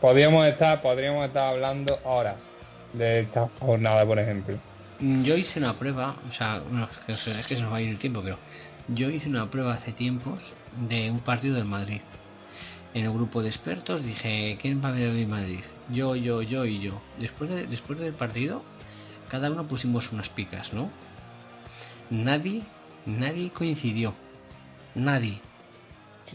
Podríamos 0.00 0.46
estar, 0.46 0.80
podríamos 0.80 1.26
estar 1.26 1.54
hablando 1.54 1.98
horas 2.04 2.44
de 2.92 3.20
esta 3.20 3.48
jornada, 3.58 4.06
por 4.06 4.18
ejemplo. 4.18 4.58
Mm, 4.98 5.22
Yo 5.24 5.36
hice 5.36 5.58
una 5.58 5.78
prueba, 5.78 6.16
o 6.28 6.32
sea, 6.32 6.62
no, 6.70 6.84
es 6.84 6.98
que 7.06 7.16
se- 7.16 7.40
es 7.40 7.46
que 7.46 7.56
se 7.56 7.62
nos 7.62 7.72
va 7.72 7.78
a 7.78 7.82
ir 7.82 7.90
el 7.90 7.98
tiempo, 7.98 8.22
pero 8.22 8.38
yo 8.88 9.10
hice 9.10 9.28
una 9.28 9.50
prueba 9.50 9.74
hace 9.74 9.92
tiempos 9.92 10.54
de 10.72 11.10
un 11.10 11.20
partido 11.20 11.54
del 11.54 11.64
Madrid. 11.64 12.02
En 12.94 13.04
el 13.04 13.12
grupo 13.12 13.42
de 13.42 13.48
expertos 13.48 14.04
dije, 14.04 14.58
¿quién 14.60 14.80
va 14.82 14.88
a 14.88 14.92
ver 14.92 15.10
el 15.10 15.26
Madrid? 15.28 15.64
Yo, 15.88 16.16
yo, 16.16 16.42
yo 16.42 16.64
y 16.66 16.80
yo. 16.80 17.00
Después, 17.18 17.50
de- 17.50 17.66
después 17.66 17.98
del 17.98 18.14
partido, 18.14 18.64
cada 19.28 19.50
uno 19.50 19.66
pusimos 19.68 20.10
unas 20.12 20.28
picas, 20.30 20.72
¿no? 20.72 20.92
Nadie, 22.10 22.66
nadie 23.04 23.52
coincidió. 23.52 24.16
Nadie. 24.94 25.42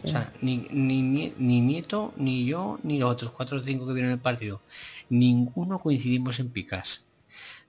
O 0.04 0.08
sea, 0.10 0.34
ni, 0.42 0.68
ni, 0.72 1.02
ni, 1.02 1.34
ni 1.38 1.62
Nieto, 1.62 2.14
ni 2.18 2.46
yo, 2.46 2.80
ni 2.84 3.00
los 3.00 3.12
otros 3.12 3.32
cuatro 3.32 3.58
o 3.58 3.62
cinco 3.62 3.88
que 3.88 3.94
vieron 3.94 4.12
el 4.12 4.22
partido. 4.22 4.64
Ninguno 5.10 5.80
coincidimos 5.80 6.40
en 6.40 6.52
picas. 6.52 7.08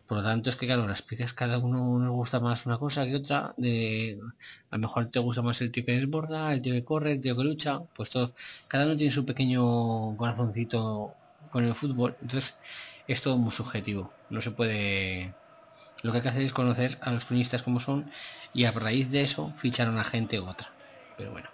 Por 0.07 0.19
lo 0.19 0.25
tanto, 0.25 0.51
es 0.51 0.57
que 0.57 0.67
claro, 0.67 0.87
las 0.87 1.03
picas 1.03 1.33
cada 1.33 1.59
uno 1.59 1.99
nos 1.99 2.11
gusta 2.11 2.39
más 2.39 2.65
una 2.65 2.79
cosa 2.79 3.05
que 3.05 3.17
otra. 3.17 3.55
De, 3.57 4.19
a 4.71 4.77
lo 4.77 4.81
mejor 4.81 5.11
te 5.11 5.19
gusta 5.19 5.43
más 5.43 5.61
el 5.61 5.73
tío 5.73 5.85
que 5.85 5.93
desborda, 5.93 6.53
el 6.53 6.63
tío 6.63 6.75
que 6.75 6.85
corre, 6.85 7.13
el 7.13 7.21
tío 7.21 7.37
que 7.37 7.43
lucha. 7.43 7.81
Pues 7.95 8.11
todo, 8.11 8.33
cada 8.69 8.87
uno 8.87 8.97
tiene 8.97 9.13
su 9.13 9.25
pequeño 9.25 10.17
corazoncito 10.17 11.13
con 11.51 11.65
el 11.65 11.75
fútbol. 11.75 12.17
Entonces, 12.23 12.57
es 13.09 13.21
todo 13.23 13.37
muy 13.37 13.51
subjetivo. 13.51 14.13
No 14.31 14.41
se 14.41 14.53
puede. 14.53 15.35
Lo 16.03 16.13
que 16.13 16.19
hay 16.19 16.23
que 16.23 16.29
hacer 16.29 16.43
es 16.43 16.53
conocer 16.53 16.99
a 17.01 17.11
los 17.11 17.25
cronistas 17.25 17.63
como 17.63 17.81
son 17.81 18.11
y 18.55 18.65
a 18.65 18.71
raíz 18.73 19.11
de 19.11 19.23
eso 19.23 19.53
fichar 19.59 19.89
a 19.89 19.91
una 19.91 20.05
gente 20.05 20.39
u 20.39 20.49
otra. 20.49 20.71
Pero 21.17 21.33
bueno. 21.33 21.49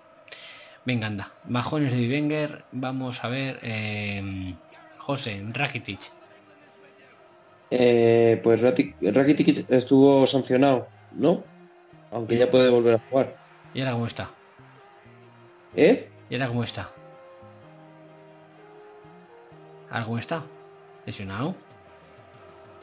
Venga, 0.84 1.06
anda. 1.06 1.32
Bajones 1.44 1.92
de 1.92 2.08
Wenger. 2.08 2.64
Vamos 2.72 3.22
a 3.24 3.28
ver. 3.28 3.60
Eh, 3.62 4.54
José, 4.98 5.42
Rakitic. 5.52 6.21
Eh, 7.74 8.38
pues 8.44 8.60
Rakitic, 8.60 9.64
estuvo 9.70 10.26
sancionado, 10.26 10.88
¿no? 11.10 11.46
Aunque 12.10 12.36
ya 12.36 12.50
puede 12.50 12.68
volver 12.68 12.94
a 12.96 12.98
jugar. 13.08 13.36
¿Y 13.72 13.80
ahora 13.80 13.92
cómo 13.92 14.06
está? 14.06 14.30
¿Eh? 15.74 16.10
¿Y 16.28 16.34
ahora 16.34 16.48
cómo 16.48 16.64
está? 16.64 16.90
¿Ahora 19.90 20.04
cómo 20.04 20.18
está? 20.18 20.42
¿Lesionado? 21.06 21.54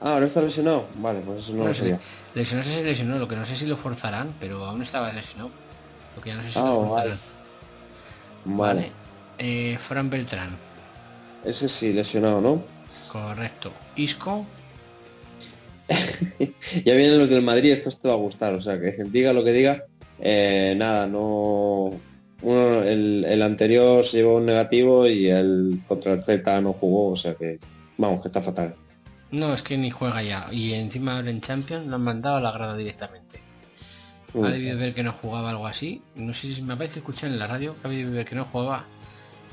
Ah, 0.02 0.14
ahora 0.14 0.26
está 0.26 0.42
lesionado. 0.42 0.88
Vale, 0.96 1.20
pues 1.22 1.44
eso 1.44 1.52
no 1.52 1.58
Bueno, 1.60 1.70
lo 1.70 1.76
sabía. 1.76 2.00
se- 2.00 2.38
Lesionarse 2.40 2.74
se 2.74 2.84
lesionó, 2.84 3.20
lo 3.20 3.28
que 3.28 3.36
no 3.36 3.46
sé 3.46 3.56
si 3.58 3.68
lo 3.68 3.78
forzarán, 3.78 4.34
pero 4.40 4.66
aún 4.66 4.82
estaba 4.82 5.12
lesionado. 5.14 5.52
Lo 6.16 6.22
que 6.22 6.30
ya 6.30 6.36
no 6.38 6.44
sé 6.44 6.52
si 6.52 6.60
Ah, 6.60 6.64
lo 6.64 6.80
vale. 6.90 6.90
forzarán. 6.90 7.20
Vale. 8.46 8.92
Eh, 9.38 9.78
Fran 9.88 10.10
Beltrán, 10.10 10.58
Ese 11.44 11.70
sí, 11.70 11.94
lesionado, 11.94 12.42
¿no? 12.42 12.66
correcto. 13.12 13.72
Isco, 13.96 14.46
ya 16.86 16.94
vienen 16.94 17.20
los 17.20 17.30
del 17.30 17.42
Madrid, 17.42 17.72
esto 17.72 17.92
te 17.92 18.08
va 18.08 18.14
a 18.14 18.18
gustar. 18.18 18.54
O 18.54 18.62
sea, 18.62 18.80
que 18.80 19.04
diga 19.06 19.34
lo 19.34 19.44
que 19.44 19.52
diga, 19.52 19.84
eh, 20.20 20.76
nada, 20.78 21.08
no. 21.08 21.92
Uno, 22.42 22.84
el, 22.84 23.26
el 23.26 23.42
anterior 23.42 24.06
se 24.06 24.18
llevó 24.18 24.38
un 24.38 24.46
negativo 24.46 25.06
y 25.08 25.28
el 25.28 25.82
contra 25.88 26.14
el 26.14 26.24
Z 26.24 26.62
no 26.62 26.72
jugó, 26.74 27.12
o 27.12 27.18
sea 27.18 27.36
que, 27.36 27.60
vamos, 27.98 28.22
que 28.22 28.30
está 28.30 28.42
fatal. 28.42 28.76
no, 29.32 29.54
es 29.54 29.62
que 29.62 29.78
ni 29.78 29.90
juega 29.90 30.24
ya. 30.24 30.48
Y 30.52 30.74
encima 30.74 31.18
ahora 31.18 31.32
en 31.32 31.42
Champions 31.42 31.88
lo 31.88 31.96
han 31.96 32.04
mandado 32.04 32.38
a 32.38 32.42
la 32.42 32.52
grada 32.52 32.78
directamente. 32.78 33.42
Mm. 34.34 34.44
Ha 34.44 34.50
debido 34.52 34.78
ver 34.78 34.94
que 34.94 35.04
no 35.04 35.12
jugaba 35.14 35.50
algo 35.50 35.68
así. 35.68 36.02
No 36.16 36.34
sé 36.34 36.54
si 36.54 36.62
me 36.62 36.78
parece 36.78 37.00
escuchar 37.00 37.30
en 37.30 37.40
la 37.40 37.48
radio 37.48 37.76
que 37.82 37.88
ha 37.88 37.90
debido 37.92 38.12
ver 38.12 38.26
que 38.26 38.36
no 38.36 38.46
jugaba 38.46 38.86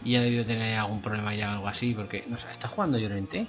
y 0.04 0.14
ha 0.14 0.20
debido 0.20 0.44
tener 0.44 0.78
algún 0.78 1.00
problema 1.02 1.34
ya 1.34 1.48
o 1.48 1.52
algo 1.54 1.68
así. 1.68 1.92
Porque, 1.92 2.24
no 2.28 2.38
sé, 2.38 2.46
¿está 2.50 2.68
jugando 2.68 2.98
Llorente? 2.98 3.46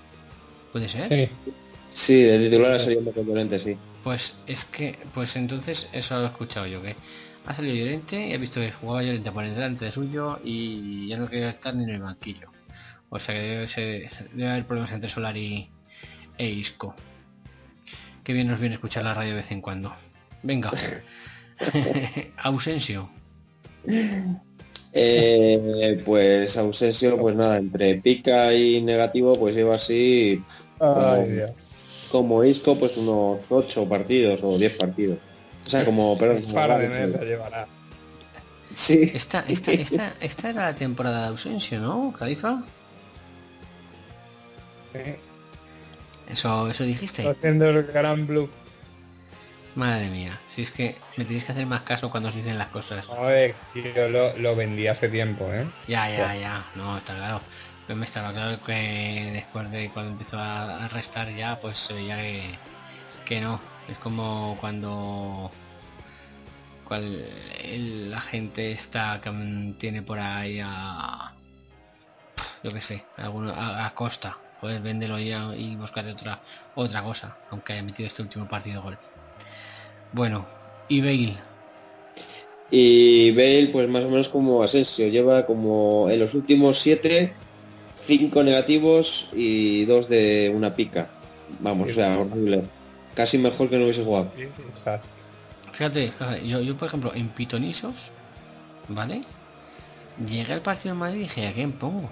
¿Puede 0.72 0.90
ser? 0.90 1.10
Sí. 1.10 1.52
Sí, 1.98 2.22
de 2.22 2.38
titular 2.50 2.74
ha 2.74 2.80
salido 2.80 3.02
muy 3.02 3.14
Llorente, 3.14 3.60
sí. 3.60 3.76
Pues 4.04 4.38
es 4.46 4.64
que, 4.66 4.98
pues 5.14 5.36
entonces 5.36 5.90
eso 5.92 6.16
lo 6.18 6.26
he 6.26 6.28
escuchado 6.28 6.68
yo, 6.68 6.82
que 6.82 6.96
ha 7.46 7.54
salido 7.56 7.76
Llorente 7.76 8.28
y 8.28 8.34
he 8.34 8.38
visto 8.38 8.60
que 8.62 8.72
jugaba 8.72 9.02
Llorente 9.04 9.32
por 9.32 9.44
delante 9.44 9.86
de 9.86 9.92
suyo 9.92 10.40
y 10.44 11.08
ya 11.08 11.18
no 11.18 11.28
quería 11.28 11.50
estar 11.50 11.76
ni 11.76 11.84
en 11.86 11.90
el 11.90 12.02
banquillo. 12.02 12.50
O 13.10 13.20
sea 13.20 13.34
que 13.36 13.42
debe, 13.42 13.68
ser- 13.68 14.30
debe 14.34 14.50
haber 14.52 14.66
problemas 14.66 14.92
entre 14.92 15.10
Solar 15.10 15.36
y, 15.38 15.70
e 16.38 16.46
Isco. 16.48 16.96
Qué 18.24 18.34
bien 18.34 18.48
nos 18.48 18.60
viene 18.60 18.76
escuchar 18.76 19.04
la 19.04 19.14
radio 19.14 19.32
de 19.32 19.42
vez 19.42 19.52
en 19.52 19.62
cuando. 19.62 19.94
Venga. 20.44 20.72
Ausensio. 22.38 23.10
Eh, 24.94 26.02
pues 26.06 26.56
Ausensio, 26.58 27.18
pues 27.18 27.36
nada, 27.36 27.58
entre 27.58 27.96
pica 27.96 28.54
y 28.54 28.82
negativo, 28.82 29.38
pues 29.38 29.56
lleva 29.56 29.76
así 29.76 30.42
Ay, 30.80 30.94
como, 30.94 31.26
Dios. 31.28 31.52
Como 32.08 32.44
Isco, 32.44 32.78
pues 32.78 32.96
unos 32.98 33.40
8 33.50 33.88
partidos 33.88 34.40
o 34.44 34.58
10 34.58 34.78
partidos. 34.78 35.20
O 35.66 35.70
sea, 35.70 35.84
como, 35.84 36.18
perdón, 36.20 36.44
Un 36.46 36.54
par 36.54 36.80
de 36.80 36.88
meses 36.88 37.22
llevará. 37.22 37.68
Sí. 38.76 39.12
Esta, 39.14 39.46
esta, 39.48 39.72
esta, 39.72 40.14
esta 40.20 40.50
era 40.50 40.66
la 40.66 40.76
temporada 40.76 41.22
de 41.22 41.28
Ausensio, 41.28 41.80
¿no, 41.80 42.14
Califa? 42.18 42.64
Sí. 44.94 45.16
Eso, 46.30 46.70
eso 46.70 46.84
dijiste. 46.84 47.28
Haciendo 47.28 47.70
el 47.70 47.84
gran 47.84 48.28
blue. 48.28 48.50
Madre 49.76 50.10
mía, 50.10 50.40
si 50.56 50.64
es 50.64 50.72
que 50.72 50.96
me 51.18 51.24
tenéis 51.24 51.44
que 51.44 51.52
hacer 51.52 51.68
más 51.68 51.82
caso 51.82 52.10
cuando 52.10 52.30
os 52.30 52.36
dicen 52.36 52.58
las 52.58 52.70
cosas. 52.70 53.08
A 53.12 53.22
ver, 53.22 53.54
yo 53.76 54.10
lo, 54.10 54.36
lo 54.36 54.56
vendí 54.56 54.88
hace 54.88 55.08
tiempo, 55.08 55.48
¿eh? 55.54 55.68
Ya, 55.88 56.10
ya, 56.10 56.36
ya, 56.36 56.66
no, 56.76 56.98
está 56.98 57.16
claro. 57.16 57.42
Pero 57.88 57.98
me 57.98 58.06
estaba 58.06 58.34
claro 58.34 58.60
que 58.66 59.32
después 59.34 59.72
de 59.72 59.90
cuando 59.94 60.12
empezó 60.12 60.38
a 60.38 60.88
restar 60.90 61.34
ya, 61.34 61.60
pues 61.62 61.80
se 61.80 61.94
veía 61.94 62.18
que, 62.18 62.44
que 63.26 63.42
no. 63.42 63.60
Es 63.88 63.98
como 64.00 64.58
cuando 64.60 65.50
cual, 66.88 67.26
la 68.10 68.22
gente 68.22 68.72
está 68.72 69.20
que 69.22 69.30
mm, 69.30 69.74
tiene 69.74 70.02
por 70.02 70.20
ahí 70.20 70.60
a 70.64 71.34
yo 72.64 72.74
que 72.74 72.82
sé, 72.82 73.04
alguno, 73.18 73.54
a, 73.56 73.94
costa. 73.94 74.38
Poder 74.60 74.82
venderlo 74.82 75.20
ya 75.20 75.56
y 75.56 75.76
buscar 75.76 76.08
otra 76.08 76.42
otra 76.74 77.04
cosa, 77.04 77.38
aunque 77.52 77.74
haya 77.74 77.84
metido 77.84 78.08
este 78.08 78.24
último 78.24 78.48
partido 78.48 78.82
gol. 78.82 78.98
Bueno, 80.14 80.48
y 80.88 81.02
Bale, 81.02 81.38
Y 82.72 83.32
Bale, 83.32 83.70
pues 83.72 83.88
más 83.88 84.04
o 84.04 84.10
menos 84.10 84.30
como 84.30 84.64
Asensio, 84.64 85.10
lleva 85.10 85.46
como 85.46 86.10
en 86.10 86.20
los 86.20 86.34
últimos 86.34 86.80
siete, 86.80 87.36
cinco 88.08 88.42
negativos 88.44 89.30
y 89.34 89.86
dos 89.86 90.10
de 90.10 90.52
una 90.54 90.76
pica. 90.76 91.10
Vamos, 91.60 91.90
o 91.92 91.94
sea, 91.94 92.12
horrible. 92.18 92.64
Casi 93.14 93.38
mejor 93.38 93.70
que 93.70 93.78
no 93.78 93.84
hubiese 93.84 94.04
jugado. 94.04 94.32
Exacto. 94.38 95.08
Fíjate, 95.74 96.12
yo, 96.46 96.62
yo 96.62 96.76
por 96.76 96.88
ejemplo 96.88 97.14
en 97.14 97.30
Pitonisos, 97.30 98.12
¿vale? 98.88 99.22
Llegué 100.26 100.54
al 100.54 100.62
partido 100.62 100.96
de 100.96 101.00
Madrid 101.00 101.20
y 101.20 101.24
dije, 101.24 101.48
¿a 101.48 101.54
quién 101.54 101.74
pongo? 101.74 102.10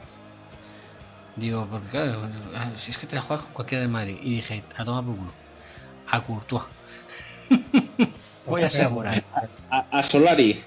Digo, 1.36 1.68
porque 1.70 1.90
claro, 1.90 2.30
si 2.78 2.92
es 2.92 2.98
que 2.98 3.08
te 3.08 3.16
la 3.16 3.22
juegas 3.22 3.46
con 3.46 3.54
cualquiera 3.54 3.82
de 3.82 3.88
Madrid. 3.88 4.18
Y 4.22 4.36
dije, 4.36 4.64
a 4.78 4.86
tomar 4.86 5.04
por 5.04 5.16
culo. 5.16 5.32
A 6.08 6.22
Courtois. 6.22 6.64
Voy 8.46 8.62
a 8.62 8.68
asegurar. 8.68 9.24
A, 9.70 9.86
a 9.92 10.04
Solari. 10.04 10.64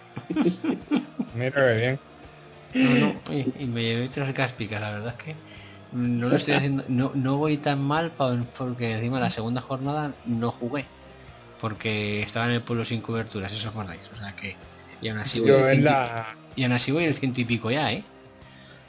Mira 1.35 1.73
bien. 1.73 1.99
No, 2.75 2.95
no, 2.95 3.33
y, 3.33 3.63
y 3.63 3.67
me 3.67 3.83
llevé 3.83 4.09
tres 4.09 4.35
cáspicas, 4.35 4.81
la 4.81 4.91
verdad 4.93 5.15
es 5.19 5.25
que 5.25 5.35
no 5.93 6.29
lo 6.29 6.37
estoy 6.37 6.55
haciendo, 6.55 6.85
no, 6.89 7.13
no 7.15 7.37
voy 7.39 7.57
tan 7.57 7.83
mal 7.83 8.13
porque 8.19 8.93
encima 8.93 9.21
la 9.21 9.31
segunda 9.31 9.61
jornada 9.61 10.13
no 10.27 10.51
jugué. 10.51 10.85
Porque 11.61 12.21
estaba 12.23 12.47
en 12.47 12.53
el 12.53 12.63
pueblo 12.63 12.85
sin 12.85 13.01
coberturas, 13.01 13.53
eso 13.53 13.69
os 13.69 13.75
acordáis. 13.75 14.09
O 14.15 14.17
sea 14.17 14.35
que. 14.37 14.55
Y 15.01 15.09
aún 15.09 15.19
así 15.19 15.41
voy 15.41 15.49
Yo 15.49 15.59
en 15.59 15.65
ciento 15.65 15.81
y- 15.81 15.85
la 15.85 16.37
y 16.57 16.63
aún 16.65 16.73
así 16.73 16.93
voy 16.93 17.05
del 17.05 17.17
ciento 17.17 17.41
y 17.41 17.45
pico 17.45 17.71
ya, 17.71 17.93
¿eh? 17.93 18.03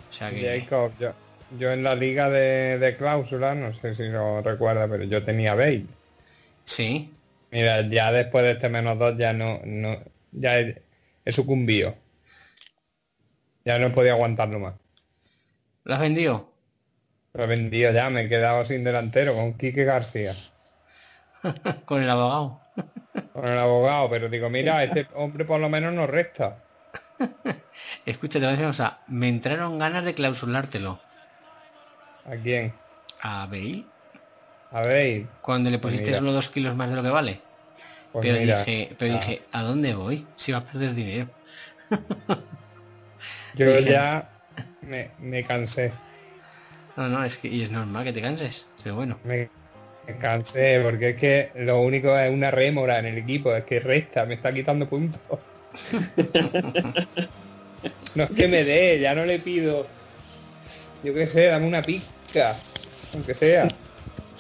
O 0.09 0.13
sea 0.13 0.29
que. 0.29 0.62
Jacob, 0.62 0.91
yo, 1.00 1.13
yo 1.57 1.71
en 1.71 1.83
la 1.83 1.95
liga 1.95 2.29
de, 2.29 2.77
de 2.77 2.98
cláusula, 2.98 3.55
no 3.55 3.74
sé 3.74 3.95
si 3.95 4.03
lo 4.03 4.41
recuerda, 4.41 4.88
pero 4.88 5.03
yo 5.03 5.24
tenía 5.24 5.55
Bale. 5.55 5.86
Sí. 6.65 7.12
Mira, 7.51 7.88
ya 7.89 8.12
después 8.12 8.43
de 8.43 8.51
este 8.51 8.69
menos 8.69 9.00
dos 9.00 9.17
ya 9.17 9.33
no, 9.33 9.62
no 9.65 9.98
ya 10.31 10.59
he, 10.59 10.81
he 11.25 11.31
sucumbido. 11.31 11.95
Ya 13.65 13.77
no 13.77 13.93
podido 13.93 14.13
aguantarlo 14.15 14.59
más. 14.59 14.75
¿Lo 15.83 15.93
has 15.93 15.99
vendido? 15.99 16.49
Lo 17.33 17.43
he 17.43 17.47
vendido 17.47 17.91
ya, 17.91 18.09
me 18.09 18.21
he 18.23 18.29
quedado 18.29 18.65
sin 18.65 18.83
delantero 18.83 19.35
con 19.35 19.53
Quique 19.57 19.83
García, 19.83 20.35
Con 21.85 22.03
el 22.03 22.09
abogado. 22.09 22.59
con 23.33 23.47
el 23.47 23.57
abogado, 23.57 24.09
pero 24.09 24.29
digo, 24.29 24.49
mira, 24.49 24.83
este 24.83 25.07
hombre 25.15 25.45
por 25.45 25.59
lo 25.59 25.69
menos 25.69 25.93
nos 25.93 26.09
resta. 26.09 26.63
Escucha, 28.05 28.33
te 28.33 28.39
voy 28.39 28.47
a 28.47 28.51
decir 28.51 28.65
una 28.65 28.71
cosa. 28.73 28.99
Me 29.07 29.29
entraron 29.29 29.77
ganas 29.79 30.03
de 30.05 30.13
clausulártelo. 30.13 30.99
¿A 32.25 32.35
quién? 32.35 32.73
A 33.21 33.45
Bale. 33.45 33.85
A 34.71 34.81
Bale. 34.81 35.27
Cuando 35.41 35.69
le 35.69 35.79
Pues 35.79 35.93
pusiste 35.93 36.07
mira. 36.07 36.19
solo 36.19 36.31
dos 36.33 36.49
kilos 36.49 36.75
más 36.75 36.89
de 36.89 36.95
lo 36.95 37.03
que 37.03 37.09
vale. 37.09 37.41
Pues 38.11 38.25
pero 38.25 38.39
mira, 38.39 38.59
dije, 38.63 38.95
pero 38.97 39.13
ah, 39.13 39.17
dije, 39.19 39.41
¿a 39.51 39.61
dónde 39.61 39.93
voy? 39.93 40.25
Si 40.37 40.51
va 40.51 40.59
a 40.59 40.63
perder 40.63 40.93
dinero. 40.95 41.27
Yo 43.55 43.75
dije- 43.77 43.91
ya 43.91 44.29
me, 44.81 45.11
me 45.19 45.43
cansé. 45.43 45.91
No, 46.95 47.07
no, 47.07 47.23
es 47.23 47.37
que 47.37 47.47
y 47.47 47.63
es 47.63 47.71
normal 47.71 48.03
que 48.03 48.13
te 48.13 48.21
canses. 48.21 48.67
Pero 48.83 48.95
bueno. 48.95 49.17
Me, 49.23 49.49
me 50.07 50.17
cansé 50.17 50.81
porque 50.83 51.09
es 51.11 51.15
que 51.17 51.51
lo 51.55 51.81
único 51.81 52.17
es 52.17 52.31
una 52.31 52.51
rémora 52.51 52.99
en 52.99 53.05
el 53.05 53.17
equipo, 53.17 53.55
es 53.55 53.63
que 53.65 53.79
resta, 53.79 54.25
me 54.25 54.33
está 54.35 54.53
quitando 54.53 54.89
puntos. 54.89 55.21
no 58.15 58.23
es 58.23 58.31
que 58.31 58.47
me 58.47 58.63
dé, 58.63 58.99
ya 58.99 59.13
no 59.15 59.25
le 59.25 59.39
pido. 59.39 59.88
Yo 61.03 61.13
qué 61.13 61.27
sé, 61.27 61.45
dame 61.45 61.67
una 61.67 61.81
pica, 61.83 62.59
aunque 63.13 63.33
sea. 63.33 63.67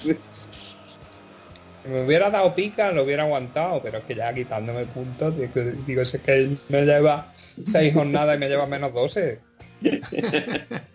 Si 0.01 1.87
me 1.87 2.03
hubiera 2.03 2.29
dado 2.29 2.53
pica, 2.55 2.91
lo 2.91 3.03
hubiera 3.03 3.23
aguantado, 3.23 3.81
pero 3.81 3.99
es 3.99 4.03
que 4.03 4.15
ya 4.15 4.33
quitándome 4.33 4.85
puntos, 4.87 5.37
digo, 5.37 5.61
digo, 5.85 6.03
si 6.03 6.17
es 6.17 6.23
que 6.23 6.33
él 6.33 6.59
me 6.67 6.81
lleva 6.81 7.31
seis 7.65 7.93
jornadas 7.93 8.35
y 8.35 8.39
me 8.39 8.47
lleva 8.49 8.65
menos 8.65 8.93
12. 8.93 9.39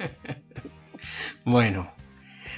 Bueno, 1.46 1.92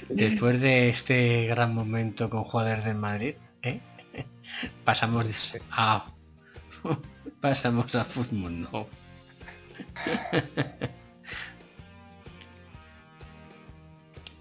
después 0.07 0.61
de 0.61 0.87
este 0.89 1.45
gran 1.47 1.73
momento 1.75 2.29
con 2.29 2.45
jugadores 2.45 2.85
del 2.85 2.95
Madrid, 2.95 3.35
¿eh? 3.61 3.81
pasamos 4.85 5.25
de- 5.27 5.61
a 5.71 6.05
pasamos 7.41 7.93
a 7.95 8.05
fútbol, 8.05 8.61
no. 8.61 8.87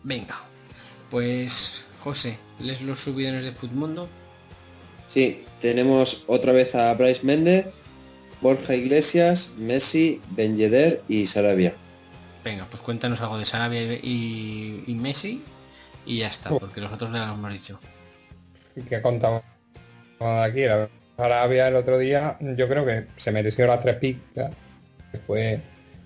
Venga, 0.05 0.37
pues 1.11 1.85
José, 2.05 2.39
¿les 2.61 2.81
los 2.83 3.01
subidones 3.01 3.45
de 3.45 3.53
Futmundo? 3.53 4.09
Sí, 5.09 5.45
tenemos 5.61 6.23
otra 6.27 6.53
vez 6.53 6.75
a 6.75 6.93
Bryce 6.95 7.23
Méndez, 7.25 7.67
Borja 8.41 8.75
Iglesias, 8.75 9.51
Messi, 9.57 10.21
Ben 10.31 10.57
Yedder 10.57 11.03
y 11.09 11.27
Sarabia. 11.27 11.73
Venga, 12.45 12.67
pues 12.71 12.83
cuéntanos 12.83 13.21
algo 13.21 13.39
de 13.39 13.45
Sarabia 13.45 13.83
y, 13.83 14.01
y- 14.03 14.85
y 14.87 14.95
Messi 14.95 15.43
y 16.05 16.19
ya 16.19 16.29
está, 16.29 16.51
porque 16.51 16.81
los 16.81 16.93
otros 16.93 17.13
ya 17.13 17.27
lo 17.27 17.35
hemos 17.35 17.53
dicho. 17.53 17.81
que 18.89 19.01
contamos 19.03 19.43
aquí. 20.21 20.63
La 20.65 20.89
Arabia 21.19 21.69
el 21.69 21.77
otro 21.77 21.99
día, 21.99 22.37
yo 22.41 22.69
creo 22.69 22.85
que 22.85 23.07
se 23.17 23.33
mereció 23.33 23.67
las 23.67 23.81
tres 23.81 23.97
picas. 23.97 24.55
que 25.11 25.19
Fue, 25.19 25.61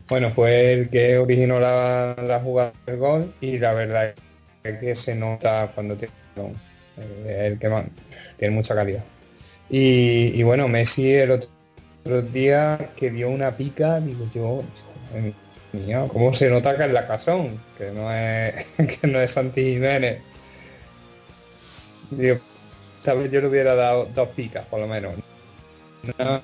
bueno, 0.09 0.31
fue 0.31 0.73
el 0.73 0.89
que 0.89 1.19
originó 1.19 1.59
la, 1.61 2.15
la 2.23 2.41
jugada 2.41 2.73
del 2.87 2.97
gol 2.97 3.35
y 3.41 3.59
la 3.59 3.73
verdad 3.73 4.15
es 4.63 4.79
que 4.79 4.95
se 4.95 5.15
nota 5.17 5.71
cuando 5.75 5.97
tiene 5.97 6.13
el 7.27 7.59
que 7.59 7.69
más, 7.69 7.85
tiene 8.39 8.55
mucha 8.55 8.75
calidad. 8.75 9.03
Y, 9.69 10.39
y 10.41 10.43
bueno, 10.43 10.69
Messi 10.69 11.13
el 11.13 11.33
otro, 11.33 11.49
otro 12.01 12.23
día 12.23 12.91
que 12.97 13.11
dio 13.11 13.29
una 13.29 13.57
pica, 13.57 14.01
digo 14.01 14.27
yo, 14.35 14.63
mío, 15.73 16.09
¿cómo 16.13 16.33
se 16.33 16.49
nota 16.49 16.77
que 16.77 16.85
es 16.85 16.93
la 16.93 17.07
casón? 17.07 17.61
Que 17.77 17.91
no 17.91 18.13
es, 18.13 18.67
que 19.01 19.07
no 19.07 19.21
es 19.21 19.31
Santi 19.33 19.63
Jiménez. 19.63 20.23
Digo, 22.11 22.39
¿sabes? 23.03 23.31
Yo 23.31 23.41
le 23.41 23.49
hubiera 23.49 23.75
dado 23.75 24.07
dos 24.07 24.29
picas, 24.31 24.67
por 24.67 24.81
lo 24.81 24.87
menos. 24.87 25.15
No, 26.19 26.41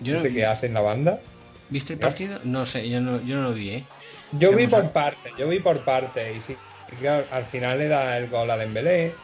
Yo 0.00 0.14
no 0.14 0.20
sé 0.20 0.32
qué 0.32 0.44
hace 0.44 0.66
en 0.66 0.74
la 0.74 0.80
banda. 0.80 1.20
¿Viste 1.68 1.94
el 1.94 1.98
partido? 1.98 2.38
No 2.44 2.66
sé, 2.66 2.88
yo 2.88 3.00
no, 3.00 3.20
yo 3.22 3.36
no 3.36 3.48
lo 3.48 3.54
vi, 3.54 3.70
¿eh? 3.70 3.84
Yo 4.32 4.52
vi 4.52 4.68
por 4.68 4.90
parte, 4.90 5.32
yo 5.38 5.48
vi 5.48 5.58
por 5.58 5.84
parte. 5.84 6.34
Y 6.34 6.40
sí, 6.40 6.56
al 7.30 7.46
final 7.46 7.78
le 7.78 7.88
da 7.88 8.16
el 8.18 8.28
gol 8.28 8.50
a 8.50 8.56
Dembélé. 8.56 9.14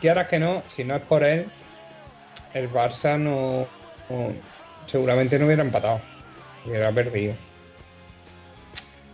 Quieras 0.00 0.28
que 0.28 0.38
no, 0.38 0.62
si 0.74 0.84
no 0.84 0.96
es 0.96 1.02
por 1.02 1.22
él, 1.24 1.46
el 2.54 2.70
Barça 2.70 3.18
no, 3.18 3.66
no- 4.08 4.32
seguramente 4.86 5.38
no 5.38 5.46
hubiera 5.46 5.62
empatado. 5.62 6.00
Hubiera 6.64 6.92
perdido. 6.92 7.34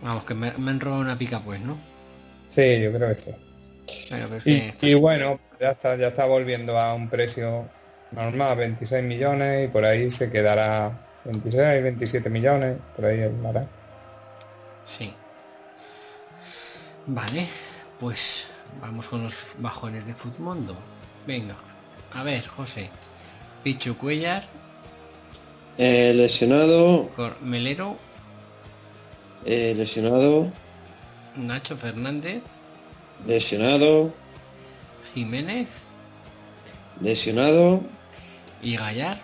Vamos, 0.01 0.23
que 0.25 0.33
me, 0.33 0.51
me 0.53 0.71
han 0.71 0.79
robado 0.79 1.01
una 1.01 1.17
pica, 1.17 1.39
pues, 1.41 1.59
¿no? 1.61 1.77
Sí, 2.51 2.81
yo 2.81 2.91
creo 2.93 3.15
que 3.15 3.21
sí. 3.21 3.31
Bueno, 4.09 4.25
pero 4.29 4.37
es 4.37 4.45
Y, 4.47 4.71
que- 4.77 4.87
y 4.89 4.93
bueno, 4.93 5.39
ya 5.59 5.71
está, 5.71 5.95
ya 5.97 6.07
está 6.09 6.25
volviendo 6.25 6.77
a 6.79 6.93
un 6.93 7.09
precio 7.09 7.67
normal, 8.11 8.57
26 8.57 9.03
millones, 9.03 9.67
y 9.69 9.71
por 9.71 9.83
ahí 9.85 10.09
se 10.11 10.31
quedará 10.31 10.91
26, 11.25 11.83
27 11.83 12.29
millones, 12.29 12.77
por 12.95 13.05
ahí 13.05 13.21
andará. 13.23 13.67
Sí. 14.85 15.13
Vale, 17.05 17.49
pues 17.99 18.19
vamos 18.79 19.07
con 19.07 19.23
los 19.23 19.33
bajones 19.57 20.05
de 20.05 20.13
Futmundo. 20.13 20.77
Venga, 21.25 21.55
a 22.13 22.23
ver, 22.23 22.47
José. 22.47 22.89
Pichu 23.63 23.97
Cuellar, 23.97 24.43
Eh, 25.81 26.13
lesionado, 26.13 27.09
Cor- 27.15 27.39
Melero, 27.41 27.95
eh, 29.45 29.73
lesionado, 29.77 30.51
Nacho 31.37 31.77
Fernández, 31.77 32.43
lesionado, 33.25 34.13
Jiménez 35.13 35.69
lesionado 37.01 37.81
y 38.61 38.75
Gallar. 38.75 39.21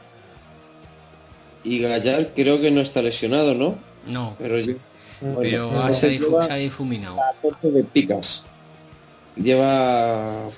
y 1.66 1.80
Gallar 1.80 2.32
creo 2.34 2.62
que 2.62 2.72
no 2.72 2.80
está 2.82 3.02
lesionado, 3.02 3.54
¿no? 3.54 3.78
No, 4.08 4.36
Pero 4.38 4.58
yo... 4.60 4.76
bueno, 5.20 5.40
pero 5.42 5.94
se, 5.94 6.10
lleva 6.12 6.46
se 6.48 6.54
ha 6.54 6.56
difuminado. 6.56 7.18
14 7.42 7.72
de 7.72 7.84
picas. 7.84 8.44
Lleva... 9.36 10.50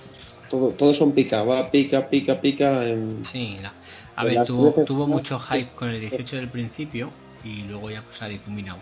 Todo, 0.51 0.69
todos 0.71 0.95
son 0.97 1.13
pica, 1.13 1.41
va 1.43 1.71
pica, 1.71 2.07
pica, 2.07 2.39
pica. 2.39 2.87
En... 2.87 3.25
Sí, 3.25 3.57
la- 3.61 3.73
a 4.17 4.23
ver, 4.23 4.45
tuvo, 4.45 5.07
mucho 5.07 5.39
hype 5.39 5.69
con 5.75 5.89
el 5.89 6.01
18 6.01 6.37
del 6.37 6.49
principio 6.49 7.11
y 7.43 7.61
luego 7.63 7.91
ya 7.91 8.01
pues 8.01 8.19
ha 8.21 8.27
difuminado. 8.27 8.79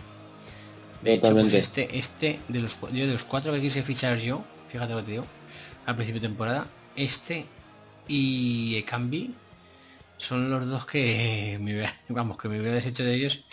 De 1.01 1.13
hecho, 1.13 1.33
pues 1.33 1.35
Totalmente. 1.35 1.59
este, 1.59 1.97
este 1.97 2.39
de 2.47 2.59
los, 2.61 2.79
yo 2.79 3.05
de 3.05 3.13
los 3.13 3.23
cuatro 3.25 3.51
que 3.53 3.59
quise 3.59 3.83
fichar 3.83 4.17
yo, 4.19 4.45
fíjate 4.69 4.93
lo 4.93 4.99
que 4.99 5.05
te 5.05 5.11
digo, 5.11 5.27
al 5.85 5.95
principio 5.95 6.21
de 6.21 6.27
temporada, 6.29 6.67
este 6.95 7.45
y 8.07 8.75
Ekambi 8.77 9.35
son 10.17 10.49
los 10.49 10.67
dos 10.67 10.85
que 10.85 11.57
me 11.61 11.73
hubiera- 11.73 11.99
vamos, 12.07 12.37
que 12.37 12.47
me 12.47 12.59
hubiera 12.59 12.75
deshecho 12.75 13.03
de 13.03 13.15
ellos 13.15 13.45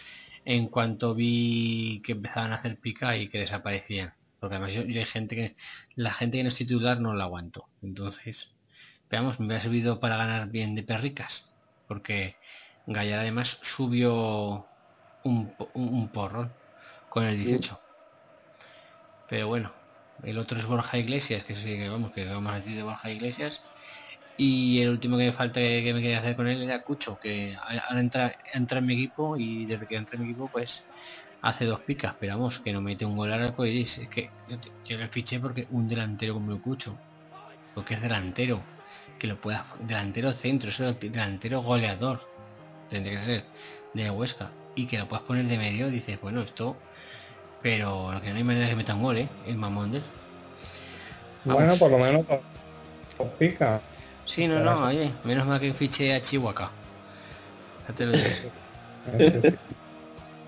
en 0.44 0.68
cuanto 0.68 1.14
vi 1.14 2.00
que 2.04 2.12
empezaban 2.12 2.52
a 2.52 2.56
hacer 2.56 2.78
pica 2.78 3.16
y 3.16 3.28
que 3.28 3.38
desaparecían. 3.38 4.12
Porque 4.38 4.56
además 4.56 4.72
yo, 4.74 4.82
yo 4.82 5.00
hay 5.00 5.06
gente 5.06 5.36
que, 5.36 5.56
la 5.96 6.12
gente 6.12 6.36
que 6.38 6.42
no 6.44 6.48
es 6.48 6.56
titular 6.56 7.00
no 7.00 7.14
la 7.14 7.24
aguanto. 7.24 7.66
Entonces, 7.80 8.38
veamos, 9.10 9.38
me 9.40 9.46
hubiera 9.46 9.62
servido 9.62 10.00
para 10.00 10.16
ganar 10.16 10.48
bien 10.50 10.74
de 10.74 10.82
perricas. 10.82 11.51
Porque 11.92 12.38
Gallar 12.87 13.20
además 13.20 13.59
subió 13.62 14.66
un, 15.24 15.55
un, 15.74 16.11
porrón 16.11 16.57
con 17.11 17.24
el 17.24 17.37
18. 17.44 17.78
Pero 19.28 19.48
bueno, 19.48 19.74
el 20.22 20.38
otro 20.38 20.59
es 20.59 20.64
Borja 20.64 20.96
Iglesias, 20.96 21.44
que 21.44 21.55
sí, 21.55 21.64
que 21.64 21.90
vamos, 21.90 22.12
que 22.12 22.24
vamos 22.24 22.50
a 22.50 22.57
decir 22.57 22.76
de 22.76 22.83
Borja 22.83 23.11
Iglesias. 23.11 23.61
Y 24.38 24.81
el 24.81 24.88
último 24.88 25.18
que 25.18 25.26
me 25.26 25.33
falta 25.35 25.61
que, 25.61 25.83
que 25.85 25.92
me 25.92 26.00
quería 26.00 26.20
hacer 26.20 26.35
con 26.35 26.48
él 26.48 26.62
era 26.62 26.83
Cucho, 26.83 27.18
que 27.18 27.55
ahora 27.61 28.00
entra, 28.00 28.35
entra 28.55 28.78
en 28.78 28.87
mi 28.87 28.94
equipo 28.94 29.37
y 29.37 29.66
desde 29.66 29.87
que 29.87 29.96
entra 29.96 30.16
en 30.16 30.22
mi 30.22 30.31
equipo 30.31 30.50
pues 30.50 30.88
hace 31.42 31.66
dos 31.66 31.83
picas, 31.83 32.16
pero 32.18 32.38
vamos, 32.38 32.61
que 32.61 32.72
no 32.72 32.81
mete 32.81 33.05
un 33.05 33.16
gol 33.18 33.33
al 33.33 33.42
arco 33.42 33.66
iris. 33.66 33.98
Es 33.98 34.09
que 34.09 34.31
yo, 34.46 34.57
yo 34.85 34.96
le 34.96 35.09
fiché 35.09 35.40
porque 35.40 35.66
un 35.68 35.87
delantero 35.87 36.35
como 36.35 36.52
el 36.52 36.61
Cucho, 36.62 36.96
porque 37.74 37.94
es 37.94 38.02
delantero, 38.02 38.64
que 39.22 39.28
lo 39.28 39.37
pueda, 39.37 39.64
delantero 39.78 40.32
centro, 40.32 40.70
es 40.70 40.80
el 40.80 40.98
delantero 40.98 41.62
goleador, 41.62 42.22
tendría 42.90 43.20
que 43.20 43.24
ser 43.24 43.44
de 43.94 44.11
Huesca, 44.11 44.50
y 44.74 44.88
que 44.88 44.98
lo 44.98 45.06
puedas 45.06 45.24
poner 45.24 45.46
de 45.46 45.58
medio, 45.58 45.88
dices, 45.90 46.20
bueno, 46.20 46.42
esto, 46.42 46.76
pero 47.62 48.11
que 48.20 48.30
no 48.30 48.37
hay 48.38 48.42
manera 48.42 48.64
de 48.66 48.72
que 48.72 48.76
meta 48.76 48.96
un 48.96 49.02
gol, 49.04 49.18
¿eh? 49.18 49.28
El 49.46 49.58
mamón 49.58 49.92
de. 49.92 50.02
Bueno, 51.44 51.76
por 51.76 51.92
lo 51.92 51.98
menos 51.98 52.26
os- 53.18 53.30
pica. 53.38 53.80
Sí, 54.24 54.48
no, 54.48 54.58
no, 54.58 54.87
oye, 54.87 55.12
menos 55.22 55.46
mal 55.46 55.61
que 55.61 55.72
fiché 55.72 56.14
a 56.14 56.20
Chihuahua. 56.20 56.72
Ya 57.87 57.94
te 57.94 58.04
lo 58.04 58.12
digo. 58.12 58.28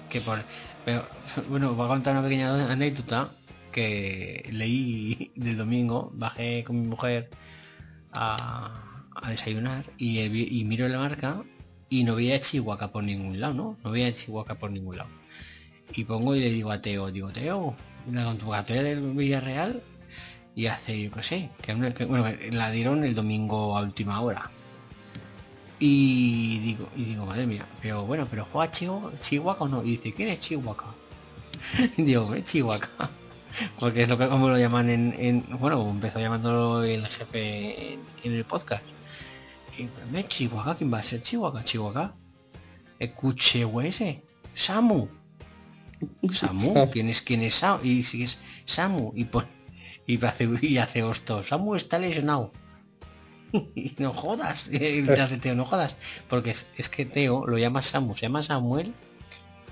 Que 0.08 0.20
por 0.20 0.44
pero, 0.84 1.06
bueno 1.48 1.74
voy 1.74 1.84
a 1.84 1.88
contar 1.88 2.14
una 2.14 2.24
pequeña 2.24 2.72
anécdota 2.72 3.30
que 3.70 4.48
leí 4.52 5.30
del 5.36 5.58
domingo 5.58 6.10
bajé 6.14 6.64
con 6.64 6.80
mi 6.80 6.88
mujer 6.88 7.30
a, 8.14 8.80
desayunar 9.28 9.84
y, 9.98 10.64
miro 10.64 10.88
la 10.88 10.98
marca 10.98 11.42
y 11.88 12.04
no 12.04 12.14
veía 12.14 12.40
Chihuahua 12.40 12.90
por 12.92 13.04
ningún 13.04 13.40
lado 13.40 13.54
no 13.54 13.76
no 13.82 13.90
veía 13.90 14.14
Chihuahua 14.14 14.56
por 14.56 14.70
ningún 14.70 14.98
lado 14.98 15.10
y 15.92 16.04
pongo 16.04 16.34
y 16.34 16.40
le 16.40 16.50
digo 16.50 16.70
a 16.70 16.80
Teo 16.80 17.10
digo 17.10 17.30
Teo 17.30 17.74
la 18.10 18.24
convocatoria 18.24 18.82
del 18.82 19.12
Villarreal 19.12 19.82
y 20.54 20.66
hace 20.66 21.02
yo 21.02 21.10
qué 21.12 21.22
sé 21.22 21.50
que, 21.62 21.74
bueno 22.04 22.26
la 22.50 22.70
dieron 22.70 23.04
el 23.04 23.14
domingo 23.14 23.76
a 23.76 23.82
última 23.82 24.20
hora 24.20 24.50
y 25.78 26.60
digo, 26.60 26.88
y 26.96 27.04
digo, 27.04 27.26
madre 27.26 27.46
mía, 27.46 27.66
pero 27.82 28.06
bueno, 28.06 28.26
pero 28.30 28.46
juega 28.50 28.70
Chihuahua, 28.70 29.56
o 29.58 29.68
no? 29.68 29.82
Y 29.82 29.96
dice, 29.96 30.12
¿quién 30.14 30.28
es 30.28 30.40
Chihuahua? 30.40 30.94
Digo, 31.96 32.30
¿qué 32.30 32.38
es 32.38 32.46
Chihuahua? 32.46 33.10
Porque 33.78 34.02
es 34.02 34.08
lo 34.08 34.18
que 34.18 34.28
como 34.28 34.48
lo 34.48 34.58
llaman 34.58 34.90
en, 34.90 35.14
en 35.18 35.44
bueno, 35.58 35.88
empezó 35.88 36.18
llamándolo 36.18 36.82
el 36.84 37.06
jefe 37.06 37.94
en, 37.94 38.00
en 38.24 38.32
el 38.32 38.44
podcast. 38.44 38.84
Y 39.78 39.88
¿me 40.12 40.26
Chihuahua? 40.26 40.76
¿Quién 40.76 40.92
va 40.92 40.98
a 40.98 41.02
ser 41.02 41.22
Chihuahua? 41.22 41.64
Chihuahua. 41.64 42.14
Escuche, 42.98 43.66
ese. 43.84 44.22
Samu. 44.54 45.08
Samu, 46.32 46.90
¿quién 46.90 47.08
es 47.08 47.20
quién 47.22 47.42
es 47.42 47.54
Samu? 47.54 47.84
Y 47.84 48.04
si 48.04 48.22
es 48.24 48.38
Samu 48.66 49.12
y 49.14 49.24
pon- 49.24 49.46
y 50.06 50.22
hace 50.24 50.48
y 50.62 50.78
hace 50.78 51.02
hosto. 51.02 51.42
Samu 51.44 51.74
está 51.76 51.98
lesionado. 51.98 52.52
Y 53.76 53.94
no 53.98 54.12
jodas, 54.12 54.66
y 54.72 54.78
dice 55.02 55.38
Teo, 55.40 55.54
no 55.54 55.64
jodas, 55.64 55.94
porque 56.28 56.50
es, 56.50 56.66
es 56.76 56.88
que 56.88 57.06
Teo 57.06 57.46
lo 57.46 57.56
llama 57.56 57.82
Samu, 57.82 58.14
se 58.14 58.22
llama 58.22 58.42
Samuel 58.42 58.92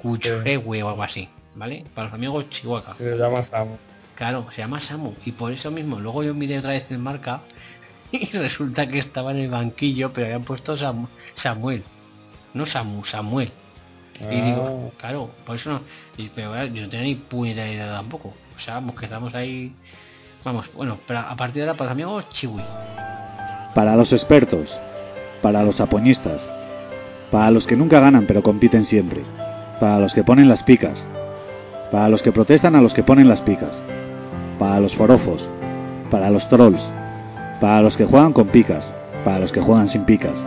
Cuchrewe 0.01 0.83
o 0.85 0.89
algo 0.89 1.03
así, 1.03 1.29
¿vale? 1.55 1.85
Para 1.95 2.07
los 2.09 2.15
amigos 2.15 2.49
Chihuahua. 2.51 2.95
Se 2.99 3.17
llama 3.17 3.43
Samu. 3.43 3.77
Claro, 4.15 4.47
se 4.53 4.59
llama 4.63 4.81
Samu, 4.81 5.15
y 5.25 5.33
por 5.33 5.53
eso 5.53 5.71
mismo, 5.71 5.99
luego 5.99 6.23
yo 6.23 6.35
miré 6.35 6.59
otra 6.59 6.71
vez 6.71 6.87
en 6.91 7.01
marca 7.01 7.41
y 8.13 8.27
resulta 8.37 8.87
que 8.87 8.99
estaba 8.99 9.31
en 9.33 9.39
el 9.39 9.49
banquillo, 9.51 10.13
pero 10.13 10.27
habían 10.27 10.45
puesto 10.45 10.77
Samu- 10.77 11.09
Samuel, 11.35 11.83
no 12.55 12.67
Samu, 12.67 13.05
Samuel. 13.05 13.51
Y 14.31 14.41
digo, 14.41 14.93
claro, 14.99 15.31
por 15.45 15.57
eso 15.57 15.71
no, 15.73 15.81
y- 16.17 16.29
pero 16.29 16.55
yo 16.67 16.83
no 16.83 16.89
tenía 16.89 17.07
ni 17.07 17.15
puñetera 17.17 17.69
idea 17.69 17.93
tampoco. 17.95 18.35
O 18.57 18.61
sea, 18.61 18.75
vamos, 18.75 18.95
que 18.95 19.07
estamos 19.07 19.35
ahí, 19.35 19.75
vamos, 20.45 20.71
bueno, 20.75 20.99
pero 21.09 21.21
a 21.21 21.35
partir 21.35 21.63
de 21.63 21.69
ahora 21.69 21.77
para 21.79 21.89
los 21.91 21.93
amigos 21.97 22.29
Chihui. 22.31 22.63
Para 23.75 23.97
los 23.97 24.13
expertos, 24.13 24.79
para 25.41 25.63
los 25.65 25.81
apoñistas, 25.81 26.53
para 27.33 27.51
los 27.51 27.67
que 27.67 27.75
nunca 27.75 27.99
ganan 27.99 28.27
pero 28.27 28.43
compiten 28.43 28.85
siempre, 28.85 29.23
para 29.81 29.99
los 29.99 30.13
que 30.15 30.23
ponen 30.23 30.49
las 30.49 30.63
picas, 30.63 31.05
para 31.93 32.09
los 32.09 32.23
que 32.23 32.33
protestan 32.33 32.75
a 32.75 32.81
los 32.81 32.95
que 32.95 33.03
ponen 33.03 33.29
las 33.29 33.43
picas, 33.43 33.81
para 34.59 34.81
los 34.81 34.97
forofos, 34.97 35.47
para 36.11 36.31
los 36.31 36.49
trolls, 36.49 36.83
para 37.61 37.83
los 37.83 37.97
que 37.99 38.07
juegan 38.07 38.33
con 38.33 38.49
picas, 38.49 38.93
para 39.27 39.39
los 39.39 39.53
que 39.53 39.61
juegan 39.61 39.89
sin 39.89 40.05
picas, 40.05 40.45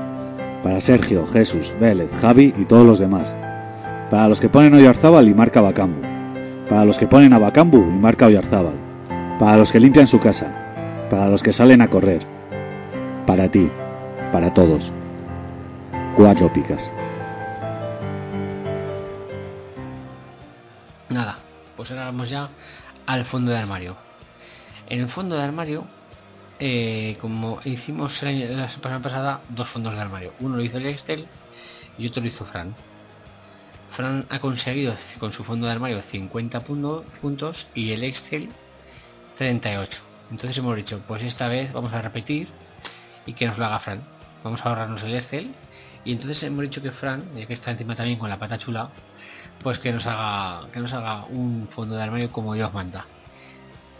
para 0.64 0.82
Sergio, 0.82 1.28
Jesús, 1.28 1.72
Vélez, 1.80 2.10
Javi 2.20 2.54
y 2.58 2.66
todos 2.66 2.86
los 2.86 2.98
demás, 2.98 3.34
para 4.10 4.28
los 4.28 4.40
que 4.40 4.50
ponen 4.50 4.74
Oyarzábal 4.74 5.30
y 5.30 5.36
marca 5.36 5.62
Bacambu, 5.62 6.02
para 6.68 6.84
los 6.84 6.98
que 6.98 7.08
ponen 7.08 7.32
a 7.32 7.38
Bacambu 7.38 7.78
y 7.78 8.00
marca 8.00 8.26
Oyarzábal, 8.26 8.74
para 9.40 9.58
los 9.58 9.72
que 9.72 9.80
limpian 9.80 10.08
su 10.08 10.20
casa, 10.20 10.48
para 11.12 11.30
los 11.30 11.44
que 11.44 11.54
salen 11.54 11.82
a 11.82 11.90
correr, 11.90 12.24
para 13.28 13.50
ti, 13.50 13.70
para 14.32 14.52
todos. 14.52 14.92
Cuatro 16.18 16.52
picas. 16.52 16.92
Pues 21.86 21.92
ahora 21.92 22.06
vamos 22.06 22.30
ya 22.32 22.50
al 23.06 23.26
fondo 23.26 23.52
de 23.52 23.60
armario. 23.60 23.96
En 24.90 25.02
el 25.02 25.08
fondo 25.08 25.36
de 25.36 25.44
armario, 25.44 25.86
eh, 26.60 27.16
como 27.22 27.60
hicimos 27.64 28.24
la 28.24 28.68
semana 28.70 29.04
pasada, 29.04 29.42
dos 29.50 29.68
fondos 29.68 29.94
de 29.94 30.02
armario. 30.02 30.34
Uno 30.40 30.56
lo 30.58 30.64
hizo 30.64 30.80
el 30.80 30.88
Excel 30.88 31.28
y 32.00 32.08
otro 32.08 32.24
lo 32.24 32.30
hizo 32.30 32.44
Fran. 32.46 32.74
Fran 33.92 34.26
ha 34.30 34.40
conseguido 34.40 34.96
con 35.20 35.32
su 35.32 35.44
fondo 35.44 35.68
de 35.68 35.74
armario 35.74 36.02
50 36.02 36.62
punto- 36.64 37.06
puntos 37.22 37.68
y 37.76 37.92
el 37.92 38.04
Excel 38.04 38.50
38. 39.38 40.00
Entonces 40.32 40.58
hemos 40.58 40.76
dicho, 40.76 41.04
pues 41.08 41.22
esta 41.22 41.48
vez 41.50 41.72
vamos 41.72 41.94
a 41.94 42.02
repetir 42.02 42.48
y 43.28 43.34
que 43.34 43.46
nos 43.46 43.60
lo 43.60 43.66
haga 43.66 43.78
Fran. 43.80 44.02
Vamos 44.44 44.66
a 44.66 44.70
ahorrarnos 44.70 45.04
el 45.04 45.14
Excel 45.14 45.54
y 46.06 46.14
entonces 46.14 46.42
hemos 46.44 46.62
dicho 46.62 46.82
que 46.82 46.92
Fran, 46.92 47.36
ya 47.36 47.48
que 47.48 47.54
está 47.54 47.72
encima 47.72 47.96
también 47.96 48.20
con 48.20 48.30
la 48.30 48.38
pata 48.38 48.60
chula, 48.60 48.90
pues 49.64 49.80
que 49.80 49.92
nos 49.92 50.06
haga 50.06 50.70
que 50.72 50.80
nos 50.80 50.94
haga 50.94 51.26
un 51.26 51.68
fondo 51.72 51.96
de 51.96 52.04
armario 52.04 52.32
como 52.32 52.54
Dios 52.54 52.72
manda. 52.74 53.06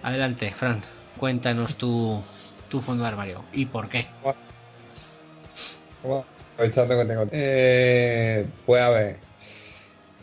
Adelante, 0.04 0.52
Fran, 0.52 0.82
cuéntanos 1.18 1.76
tu, 1.76 2.24
tu 2.70 2.82
fondo 2.82 3.04
de 3.04 3.10
armario 3.10 3.44
y 3.52 3.66
por 3.66 3.90
qué. 3.90 4.06
Eh, 7.32 8.46
pues 8.66 8.82
a 8.82 8.90
ver. 8.90 9.18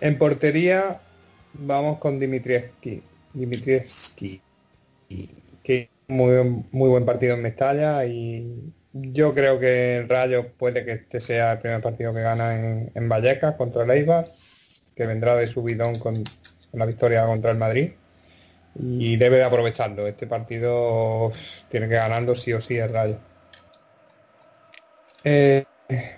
En 0.01 0.19
portería 0.19 1.01
vamos 1.53 1.99
con 1.99 2.21
Dimitrievski. 2.21 3.03
Dimitrievski. 3.33 4.41
Que 5.65 5.91
muy, 6.09 6.65
muy 6.71 6.89
buen 6.89 7.05
partido 7.05 7.35
en 7.35 7.43
Mestalla 7.43 8.05
y 8.07 8.73
yo 8.93 9.35
creo 9.35 9.59
que 9.59 9.99
el 9.99 10.09
Rayo 10.09 10.49
puede 10.59 10.85
que 10.85 10.93
este 10.93 11.21
sea 11.21 11.53
el 11.53 11.59
primer 11.59 11.81
partido 11.81 12.13
que 12.13 12.21
gana 12.21 12.55
en, 12.55 12.91
en 12.95 13.09
Vallecas 13.09 13.55
contra 13.57 13.85
el 13.85 13.91
Eibar, 13.91 14.27
que 14.95 15.07
vendrá 15.07 15.37
de 15.37 15.47
subidón 15.47 15.99
con, 15.99 16.23
con 16.71 16.81
la 16.81 16.87
victoria 16.87 17.27
contra 17.27 17.51
el 17.51 17.59
Madrid 17.59 17.93
y 18.75 19.17
debe 19.17 19.37
de 19.39 19.45
aprovecharlo. 19.45 20.07
Este 20.07 20.27
partido 20.27 21.33
tiene 21.69 21.89
que 21.89 21.95
ganando 21.95 22.35
sí 22.35 22.53
o 22.53 22.61
sí 22.61 22.77
el 22.77 22.93
Rayo. 22.93 23.17
Eh, 25.25 25.65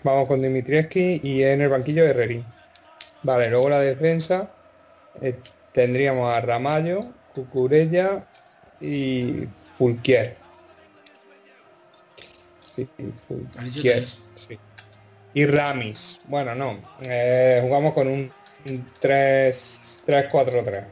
vamos 0.03 0.29
con 0.29 0.41
Dimitrievski 0.41 1.21
y 1.23 1.43
en 1.43 1.61
el 1.61 1.69
banquillo 1.69 2.05
Herrerín. 2.05 2.45
Vale, 3.23 3.51
luego 3.51 3.69
la 3.69 3.81
defensa 3.81 4.51
eh, 5.21 5.35
tendríamos 5.73 6.29
a 6.33 6.41
Ramallo, 6.41 7.01
Cucurella 7.35 8.25
y 8.81 9.47
Fulquier. 9.79 10.44
Sí, 12.75 12.89
sí. 14.37 14.59
Y 15.35 15.47
Ramis. 15.47 16.21
Bueno, 16.27 16.55
no. 16.55 16.79
eh, 17.01 17.61
jugamos 17.63 17.93
con 17.95 18.09
un, 18.09 18.31
un 18.67 18.87
3 19.01 19.81
3-4-3. 20.07 20.85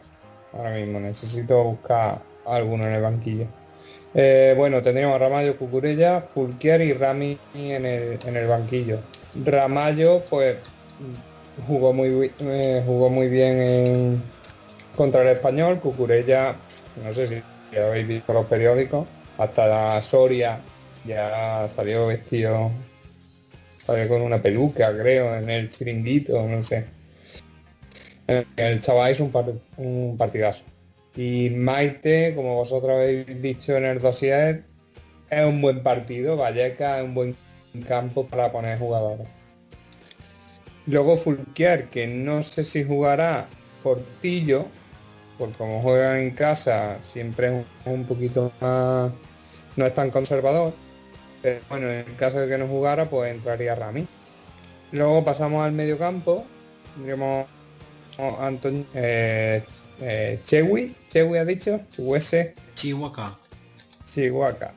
Ahora 0.52 0.70
mismo 0.70 1.00
necesito 1.00 1.62
buscar 1.64 2.20
alguno 2.46 2.86
en 2.86 2.94
el 2.94 3.02
banquillo. 3.02 3.46
Eh, 4.14 4.54
bueno, 4.56 4.82
tendríamos 4.82 5.16
a 5.16 5.18
Ramallo, 5.18 5.56
Cucurella, 5.56 6.20
Fulquier 6.34 6.82
y 6.82 6.92
Rami 6.92 7.38
en 7.54 7.86
el, 7.86 8.18
en 8.24 8.36
el 8.36 8.46
banquillo. 8.46 8.98
Ramallo, 9.34 10.22
pues 10.28 10.58
jugó 11.66 11.92
muy, 11.92 12.30
eh, 12.38 12.82
jugó 12.84 13.08
muy 13.08 13.28
bien 13.28 13.60
en, 13.60 14.22
contra 14.96 15.22
el 15.22 15.28
español, 15.28 15.80
Cucurella, 15.80 16.56
no 17.02 17.14
sé 17.14 17.26
si 17.26 17.78
habéis 17.78 18.06
visto 18.06 18.32
los 18.34 18.46
periódicos, 18.46 19.06
hasta 19.38 19.66
la 19.66 20.02
Soria 20.02 20.60
ya 21.04 21.68
salió 21.74 22.06
vestido, 22.08 22.70
salió 23.84 24.08
con 24.08 24.22
una 24.22 24.40
peluca, 24.42 24.92
creo, 24.96 25.36
en 25.36 25.50
el 25.50 25.70
chiringuito, 25.70 26.46
no 26.46 26.62
sé. 26.64 26.86
El 28.56 28.80
chaval 28.80 29.12
hizo 29.12 29.24
un, 29.24 29.32
par- 29.32 29.52
un 29.76 30.16
partidazo. 30.16 30.62
Y 31.16 31.50
Maite, 31.50 32.34
como 32.34 32.56
vosotros 32.56 32.92
habéis 32.92 33.42
dicho 33.42 33.76
en 33.76 33.84
el 33.84 34.00
dossier, 34.00 34.64
es 35.28 35.44
un 35.44 35.60
buen 35.60 35.82
partido. 35.82 36.36
Valleca 36.36 36.98
es 36.98 37.04
un 37.04 37.14
buen 37.14 37.36
campo 37.86 38.26
para 38.26 38.50
poner 38.50 38.78
jugadores. 38.78 39.26
Luego 40.86 41.18
Fulquier, 41.18 41.88
que 41.90 42.06
no 42.06 42.42
sé 42.42 42.64
si 42.64 42.84
jugará 42.84 43.46
Portillo, 43.82 44.66
porque 45.38 45.54
como 45.56 45.82
juega 45.82 46.20
en 46.20 46.30
casa 46.30 46.98
siempre 47.02 47.60
es 47.60 47.64
un 47.84 48.04
poquito 48.04 48.52
más... 48.60 49.12
no 49.76 49.86
es 49.86 49.94
tan 49.94 50.10
conservador. 50.10 50.72
Pero 51.42 51.60
bueno, 51.68 51.88
en 51.88 52.08
el 52.08 52.16
caso 52.16 52.38
de 52.38 52.48
que 52.48 52.56
no 52.56 52.68
jugara, 52.68 53.10
pues 53.10 53.34
entraría 53.34 53.74
Rami. 53.74 54.06
Luego 54.92 55.24
pasamos 55.24 55.64
al 55.64 55.72
medio 55.72 55.98
campo. 55.98 56.46
Tendríamos 56.94 57.46
eh, 58.94 59.64
eh, 60.00 60.40
Chewi, 60.44 60.94
Chewi 61.10 61.38
ha 61.38 61.44
dicho, 61.44 61.80
Chihuese, 61.90 62.54
Chihuahua. 62.74 63.38
Chihuahua, 64.14 64.52
¿Sabes, 64.58 64.74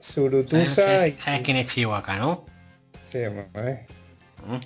Surutusa 0.00 1.08
y... 1.08 1.12
sabes 1.18 1.42
quién 1.42 1.56
es 1.58 1.66
Chihuahua, 1.66 2.16
no? 2.16 2.46
Sí, 3.10 3.18
bueno. 3.52 3.78
Mm. 4.46 4.60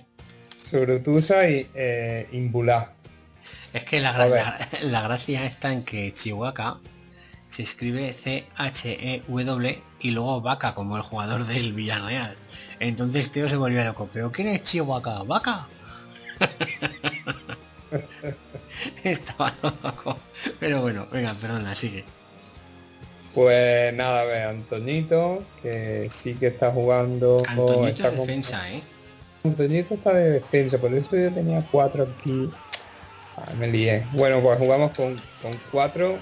Surutusa 0.71 1.49
y 1.49 1.69
eh, 1.75 2.29
Imbulá. 2.33 2.93
Es 3.73 3.85
que 3.85 4.01
la, 4.01 4.27
la, 4.27 4.69
la 4.83 5.03
gracia 5.03 5.47
está 5.47 5.73
en 5.73 5.85
que 5.85 6.15
Chihuahua 6.15 6.81
se 7.55 7.63
escribe 7.63 8.15
C-H-E-W 8.25 9.83
y 10.01 10.11
luego 10.11 10.41
Vaca 10.41 10.75
como 10.75 10.97
el 10.97 11.03
jugador 11.03 11.47
del 11.47 11.73
Villarreal. 11.73 12.37
Entonces 12.81 13.31
Teo 13.33 13.49
se 13.49 13.57
volvió 13.57 13.85
loco. 13.85 14.09
¿Pero 14.13 14.33
quién 14.33 14.49
es 14.49 14.63
Chihuahua? 14.65 15.23
¿Vaca? 15.25 15.67
Estaba 19.05 19.55
loco. 19.63 20.19
Pero 20.59 20.81
bueno, 20.81 21.07
venga, 21.13 21.35
perdona, 21.35 21.75
sigue. 21.75 22.05
Pues 23.35 23.95
nada, 23.95 24.21
a 24.21 24.25
ver, 24.25 24.47
Antoñito, 24.49 25.43
que 25.63 26.11
sí 26.15 26.35
que 26.35 26.49
está 26.49 26.71
jugando... 26.71 27.43
Antoñito 27.49 27.89
está 27.89 28.09
es 28.09 28.15
con- 28.15 28.27
defensa, 28.27 28.71
¿eh? 28.71 28.83
Antoñito 29.45 29.95
está 29.95 30.13
de 30.15 30.31
defensa, 30.33 30.79
por 30.79 30.93
eso 30.95 31.17
yo 31.17 31.33
tenía 31.33 31.67
cuatro 31.71 32.05
aquí. 32.05 32.51
Ah, 33.37 33.53
me 33.59 33.69
lié. 33.69 34.07
Bueno, 34.13 34.41
pues 34.43 34.59
jugamos 34.59 34.93
con, 34.93 35.17
con 35.41 35.59
4, 35.71 36.19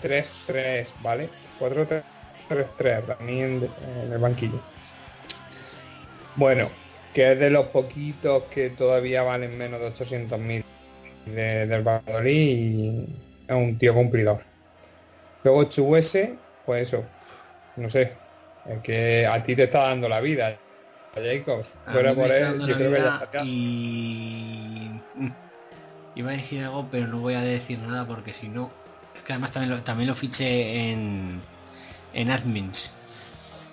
3, 0.00 0.28
3, 0.46 0.88
¿vale? 1.02 1.28
4, 1.58 1.86
3, 1.86 2.02
3, 2.48 2.66
3, 2.76 3.06
Rami 3.06 3.40
en, 3.42 3.70
el 4.10 4.18
banquillo. 4.18 4.60
Bueno, 6.36 6.70
que 7.14 7.32
es 7.32 7.38
de 7.38 7.50
los 7.50 7.66
poquitos 7.66 8.44
que 8.44 8.70
todavía 8.70 9.22
valen 9.22 9.56
menos 9.56 9.80
de 9.80 9.92
800.000 9.92 10.64
de, 11.26 11.66
del 11.66 11.82
Valladolid 11.82 12.58
y 12.58 13.06
es 13.46 13.54
un 13.54 13.78
tío 13.78 13.94
cumplidor. 13.94 14.40
Luego 15.42 15.64
Chuese, 15.64 16.36
pues 16.66 16.88
eso, 16.88 17.04
no 17.76 17.88
sé, 17.90 18.12
es 18.66 18.78
que 18.82 19.26
a 19.26 19.42
ti 19.42 19.56
te 19.56 19.64
está 19.64 19.88
dando 19.88 20.08
la 20.08 20.20
vida, 20.20 20.58
Jacobs. 21.14 21.68
Me 21.86 21.92
por 21.92 22.06
está 22.06 22.36
él, 22.38 22.66
yo 22.66 22.74
creo 22.74 22.92
que 22.92 22.98
ya 22.98 23.14
estaría. 23.14 23.42
y 23.44 25.00
mm, 25.14 25.32
iba 26.14 26.30
a 26.30 26.34
decir 26.34 26.62
algo 26.62 26.88
pero 26.90 27.06
no 27.06 27.20
voy 27.20 27.34
a 27.34 27.40
decir 27.40 27.78
nada 27.78 28.06
porque 28.06 28.32
si 28.34 28.48
no 28.48 28.70
es 29.20 29.24
que 29.26 29.32
además 29.34 29.52
también 29.52 29.70
lo, 29.76 29.82
también 29.82 30.08
lo 30.08 30.14
fiché 30.16 30.90
en 30.92 31.42
en 32.12 32.30
admins 32.30 32.90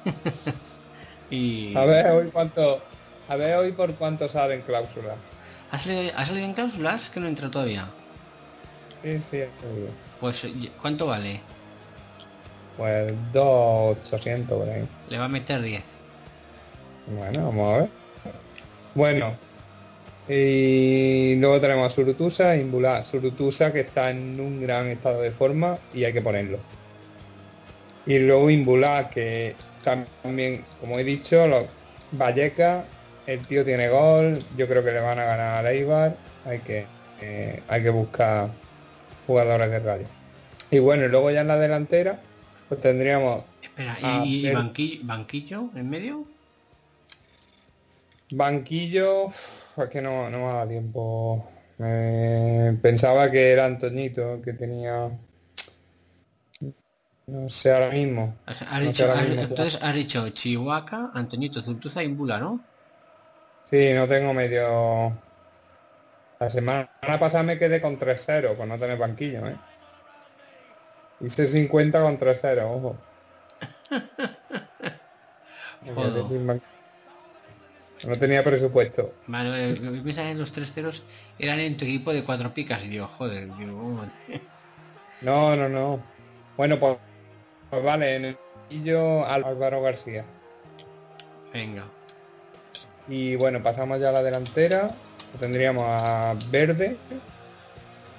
y 1.31 1.75
A 1.75 1.85
ver 1.85 2.11
hoy 2.11 2.29
cuánto, 2.31 2.83
a 3.27 3.35
ver 3.37 3.55
hoy 3.55 3.71
por 3.71 3.95
cuánto 3.95 4.27
sale 4.29 4.55
en 4.55 4.61
cláusula. 4.61 5.15
¿ha 5.71 5.79
salido, 5.79 6.11
ha 6.15 6.25
salido 6.25 6.45
en 6.45 6.53
cláusulas 6.53 7.09
que 7.09 7.19
no 7.19 7.27
entra 7.27 7.49
todavía 7.49 7.87
Sí, 9.01 9.19
sí, 9.31 9.39
pues 10.19 10.45
¿cuánto 10.81 11.07
vale? 11.07 11.41
Pues 12.75 13.13
2.800 13.33 14.47
por 14.57 14.69
ahí. 14.69 14.85
le 15.09 15.17
va 15.17 15.25
a 15.25 15.29
meter 15.29 15.61
10 15.61 15.83
Bueno, 17.07 17.45
vamos 17.45 17.73
a 17.73 17.77
ver. 17.79 17.89
Bueno, 18.93 19.37
y 20.29 21.35
luego 21.35 21.59
tenemos 21.61 21.91
a 21.91 21.95
Surutusa 21.95 22.55
e 22.55 22.61
Imbulá. 22.61 23.05
Surutusa 23.05 23.71
que 23.71 23.81
está 23.81 24.09
en 24.11 24.39
un 24.39 24.61
gran 24.61 24.87
estado 24.87 25.21
de 25.21 25.31
forma 25.31 25.77
y 25.93 26.03
hay 26.03 26.13
que 26.13 26.21
ponerlo. 26.21 26.59
Y 28.05 28.19
luego 28.19 28.49
Imbulá 28.49 29.09
que 29.09 29.55
también, 29.83 30.63
como 30.79 30.99
he 30.99 31.03
dicho, 31.03 31.47
los 31.47 31.65
Valleca, 32.11 32.85
el 33.25 33.45
tío 33.47 33.65
tiene 33.65 33.89
gol, 33.89 34.39
yo 34.55 34.67
creo 34.67 34.83
que 34.83 34.91
le 34.91 35.01
van 35.01 35.19
a 35.19 35.25
ganar 35.25 35.65
a 35.65 35.71
Eibar, 35.71 36.15
hay 36.45 36.59
que, 36.59 36.85
eh, 37.21 37.61
hay 37.67 37.83
que 37.83 37.89
buscar 37.89 38.49
jugadores 39.25 39.69
de 39.71 39.79
rayo. 39.79 40.07
Y 40.71 40.79
bueno, 40.79 41.05
y 41.05 41.09
luego 41.09 41.31
ya 41.31 41.41
en 41.41 41.47
la 41.49 41.57
delantera, 41.57 42.19
pues 42.69 42.79
tendríamos 42.81 43.43
espera 43.61 43.97
¿y, 44.01 44.39
y 44.39 44.41
Pedro- 44.43 44.57
banquillo, 44.59 45.05
banquillo 45.05 45.69
en 45.75 45.89
medio? 45.89 46.25
Banquillo, 48.31 49.31
es 49.83 49.89
que 49.89 50.01
no, 50.01 50.29
no 50.29 50.37
me 50.39 50.43
dado 50.53 50.67
tiempo. 50.67 51.47
Eh, 51.79 52.77
pensaba 52.81 53.29
que 53.31 53.51
era 53.51 53.65
Antoñito, 53.65 54.41
que 54.41 54.53
tenía. 54.53 55.09
No 57.27 57.49
sé 57.49 57.71
ahora 57.71 57.91
mismo. 57.91 58.35
Has, 58.47 58.81
No 58.83 58.91
dicho, 58.91 59.03
ahora 59.03 59.21
has- 59.21 59.27
mismo. 59.29 59.43
entonces 59.43 59.79
has 59.81 59.95
dicho 59.95 60.29
Chihuahua, 60.29 61.11
Antoñito, 61.13 61.61
Zurtuza 61.61 62.01
y 62.03 62.07
Imbula, 62.07 62.39
¿no? 62.39 62.65
Sí, 63.69 63.93
no 63.93 64.07
tengo 64.07 64.33
medio. 64.33 65.21
La 66.39 66.49
semana 66.49 66.89
pasada 67.19 67.43
me 67.43 67.59
quedé 67.59 67.79
con 67.79 67.99
3-0 67.99 68.57
por 68.57 68.67
no 68.67 68.79
tener 68.79 68.97
banquillo, 68.97 69.45
¿eh? 69.47 69.59
Hice 71.19 71.47
50 71.47 72.01
con 72.01 72.17
3-0, 72.17 72.71
ojo. 72.71 72.97
Me 75.81 75.95
quedé 75.95 76.23
sin 76.27 76.45
banquillo. 76.47 76.76
No 78.03 78.17
tenía 78.17 78.43
presupuesto. 78.43 79.13
Vale, 79.27 79.75
lo 79.75 79.91
que 79.91 80.01
piensas 80.01 80.25
en 80.25 80.39
los 80.39 80.51
tres 80.51 80.71
ceros 80.73 81.03
eran 81.39 81.59
en 81.59 81.77
tu 81.77 81.85
equipo 81.85 82.13
de 82.13 82.23
cuatro 82.23 82.53
picas 82.53 82.85
y 82.85 82.89
digo, 82.89 83.07
joder, 83.17 83.47
digo. 83.57 84.05
No, 85.21 85.55
no, 85.55 85.67
no. 85.67 85.99
Bueno, 86.55 86.79
pues, 86.79 86.97
pues 87.69 87.83
vale, 87.83 88.15
en 88.15 88.25
el 88.25 88.37
Álvaro 89.25 89.81
García. 89.81 90.25
venga. 91.51 91.85
Y 93.07 93.35
bueno, 93.35 93.63
pasamos 93.63 93.99
ya 93.99 94.09
a 94.09 94.11
la 94.11 94.23
delantera. 94.23 94.91
Tendríamos 95.39 95.83
a 95.87 96.35
Verde, 96.51 96.97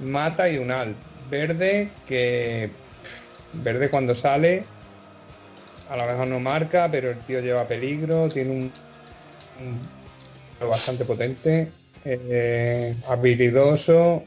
Mata 0.01 0.49
y 0.49 0.59
Unal. 0.59 0.95
Verde 1.31 1.91
que 2.07 2.71
Verde 3.53 3.91
cuando 3.91 4.15
sale 4.15 4.65
a 5.89 5.97
lo 5.97 6.07
mejor 6.07 6.27
no 6.29 6.41
marca, 6.41 6.89
pero 6.91 7.11
el 7.11 7.19
tío 7.21 7.41
lleva 7.41 7.67
peligro, 7.67 8.29
tiene 8.29 8.51
un 8.51 8.73
bastante 10.69 11.05
potente, 11.05 11.69
eh, 12.05 12.97
habilidoso. 13.09 14.25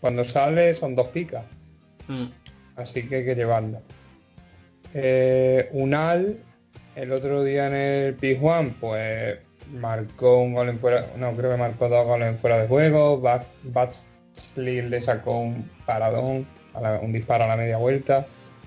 Cuando 0.00 0.24
sale 0.24 0.74
son 0.74 0.94
dos 0.94 1.08
picas, 1.08 1.44
Mm, 2.06 2.26
así 2.76 3.02
que 3.08 3.16
hay 3.16 3.24
que 3.24 3.34
llevarlo. 3.34 3.80
Eh, 4.92 5.68
Unal, 5.72 6.36
el 6.94 7.12
otro 7.12 7.42
día 7.42 7.66
en 7.68 7.74
el 7.74 8.14
Pijuan, 8.14 8.74
pues 8.80 9.38
marcó 9.72 10.42
un 10.42 10.52
gol 10.54 10.68
en 10.68 10.78
fuera, 10.78 11.06
no, 11.16 11.32
creo 11.32 11.50
que 11.52 11.56
marcó 11.56 11.88
dos 11.88 12.06
goles 12.06 12.28
en 12.28 12.38
fuera 12.38 12.58
de 12.60 12.68
juego. 12.68 13.20
Bat- 13.20 13.46
Batsley 13.64 14.82
le 14.82 15.00
sacó 15.00 15.38
un 15.40 15.68
paradón, 15.86 16.46
un 17.02 17.12
disparo 17.12 17.44
a 17.44 17.48
la 17.48 17.56
media 17.56 17.78
vuelta. 17.78 18.26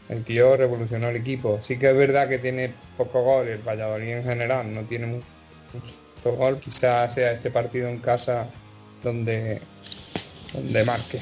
El 0.09 0.23
tío 0.23 0.55
revolucionó 0.57 1.09
el 1.09 1.17
equipo. 1.17 1.59
Sí 1.61 1.77
que 1.77 1.89
es 1.91 1.95
verdad 1.95 2.27
que 2.29 2.39
tiene 2.39 2.73
poco 2.97 3.21
gol, 3.23 3.47
el 3.47 3.59
Valladolid 3.59 4.13
en 4.13 4.23
general 4.23 4.73
no 4.73 4.81
tiene 4.83 5.05
mu- 5.05 5.21
mucho 5.73 5.93
gol. 6.35 6.59
Quizás 6.59 7.13
sea 7.13 7.33
este 7.33 7.51
partido 7.51 7.87
en 7.87 7.99
casa 7.99 8.47
donde, 9.03 9.61
donde 10.53 10.83
marque. 10.83 11.21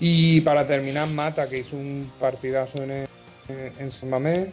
Y 0.00 0.40
para 0.40 0.66
terminar, 0.66 1.08
Mata, 1.08 1.48
que 1.48 1.58
hizo 1.58 1.76
un 1.76 2.12
partidazo 2.20 2.82
en, 2.82 3.06
en 3.48 3.90
San 3.92 4.10
Mamés, 4.10 4.48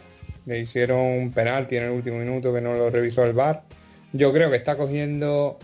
le 0.46 0.60
hicieron 0.60 0.98
un 0.98 1.32
penalti 1.32 1.76
en 1.76 1.84
el 1.84 1.90
último 1.90 2.18
minuto 2.18 2.52
que 2.52 2.60
no 2.60 2.74
lo 2.74 2.90
revisó 2.90 3.24
el 3.24 3.32
VAR. 3.32 3.62
Yo 4.12 4.32
creo 4.32 4.50
que 4.50 4.56
está 4.56 4.76
cogiendo 4.76 5.58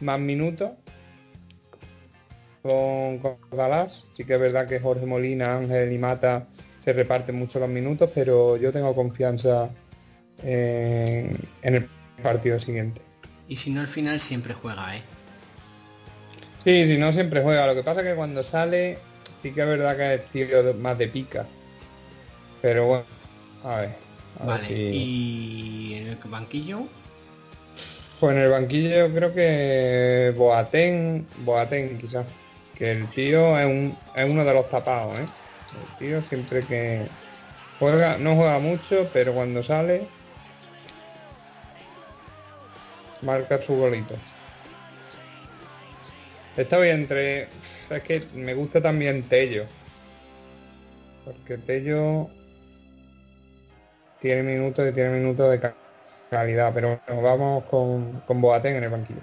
más 0.00 0.20
minutos 0.20 0.72
con, 2.62 3.18
con 3.18 3.36
Galás. 3.50 4.04
Sí 4.12 4.24
que 4.24 4.34
es 4.34 4.40
verdad 4.40 4.68
que 4.68 4.80
Jorge 4.80 5.06
Molina, 5.06 5.56
Ángel 5.56 5.92
y 5.92 5.98
Mata 5.98 6.46
se 6.80 6.92
reparten 6.92 7.36
mucho 7.36 7.58
los 7.58 7.68
minutos, 7.68 8.10
pero 8.14 8.56
yo 8.56 8.72
tengo 8.72 8.94
confianza 8.94 9.70
en 10.42 11.48
el 11.62 11.88
partido 12.22 12.58
siguiente. 12.60 13.00
Y 13.48 13.56
si 13.56 13.70
no, 13.70 13.80
al 13.80 13.88
final 13.88 14.20
siempre 14.20 14.54
juega, 14.54 14.96
¿eh? 14.96 15.02
Sí, 16.64 16.84
si 16.84 16.98
no 16.98 17.12
siempre 17.12 17.42
juega. 17.42 17.66
Lo 17.66 17.74
que 17.74 17.82
pasa 17.82 18.00
es 18.02 18.06
que 18.08 18.14
cuando 18.14 18.42
sale 18.44 18.98
sí 19.42 19.52
que 19.52 19.60
es 19.62 19.66
verdad 19.66 19.96
que 19.96 20.14
es 20.42 20.64
de- 20.64 20.74
más 20.74 20.98
de 20.98 21.08
pica. 21.08 21.46
Pero 22.60 22.86
bueno, 22.86 23.04
a 23.64 23.76
ver. 23.76 23.88
a 24.40 24.46
ver 24.46 24.48
Vale, 24.48 24.64
si- 24.66 24.74
y 24.92 25.94
en 25.94 26.08
el 26.08 26.16
banquillo, 26.26 26.82
Pues 28.20 28.36
en 28.36 28.42
el 28.42 28.50
banquillo 28.50 29.06
yo 29.08 29.14
creo 29.14 29.32
que 29.34 30.34
Boateng, 30.36 31.24
Boateng 31.44 31.98
quizás, 31.98 32.26
que 32.76 32.90
el 32.90 33.08
tío 33.10 33.56
es, 33.58 33.66
un, 33.66 33.96
es 34.14 34.28
uno 34.28 34.44
de 34.44 34.54
los 34.54 34.68
tapados, 34.68 35.20
¿eh? 35.20 35.26
El 35.80 35.86
tío 35.98 36.22
siempre 36.22 36.66
que 36.66 37.06
juega, 37.78 38.18
no 38.18 38.34
juega 38.34 38.58
mucho, 38.58 39.08
pero 39.12 39.34
cuando 39.34 39.62
sale 39.62 40.08
marca 43.22 43.60
su 43.62 43.74
golito. 43.74 44.14
Está 46.56 46.78
bien 46.78 47.02
entre, 47.02 47.42
es 47.90 48.02
que 48.02 48.22
me 48.34 48.54
gusta 48.54 48.82
también 48.82 49.28
Tello, 49.28 49.64
porque 51.24 51.56
Tello 51.58 52.28
tiene 54.18 54.42
minutos 54.42 54.88
y 54.90 54.92
tiene 54.92 55.10
minutos 55.10 55.50
de 55.50 55.60
ca- 55.60 55.76
calidad, 56.30 56.72
pero 56.74 57.00
bueno, 57.06 57.22
vamos 57.22 57.64
con, 57.64 58.20
con 58.22 58.40
Boateng 58.40 58.76
en 58.76 58.84
el 58.84 58.90
banquillo. 58.90 59.22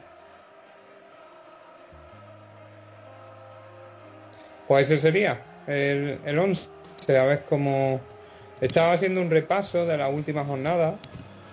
Pues 4.67 4.89
ese 4.89 5.01
sería 5.01 5.41
el, 5.67 6.21
el 6.25 6.39
11. 6.39 6.67
A 7.09 7.23
ver 7.25 7.45
cómo... 7.45 8.01
Estaba 8.61 8.93
haciendo 8.93 9.21
un 9.21 9.29
repaso 9.29 9.85
de 9.85 9.97
la 9.97 10.07
última 10.07 10.45
jornada, 10.45 10.97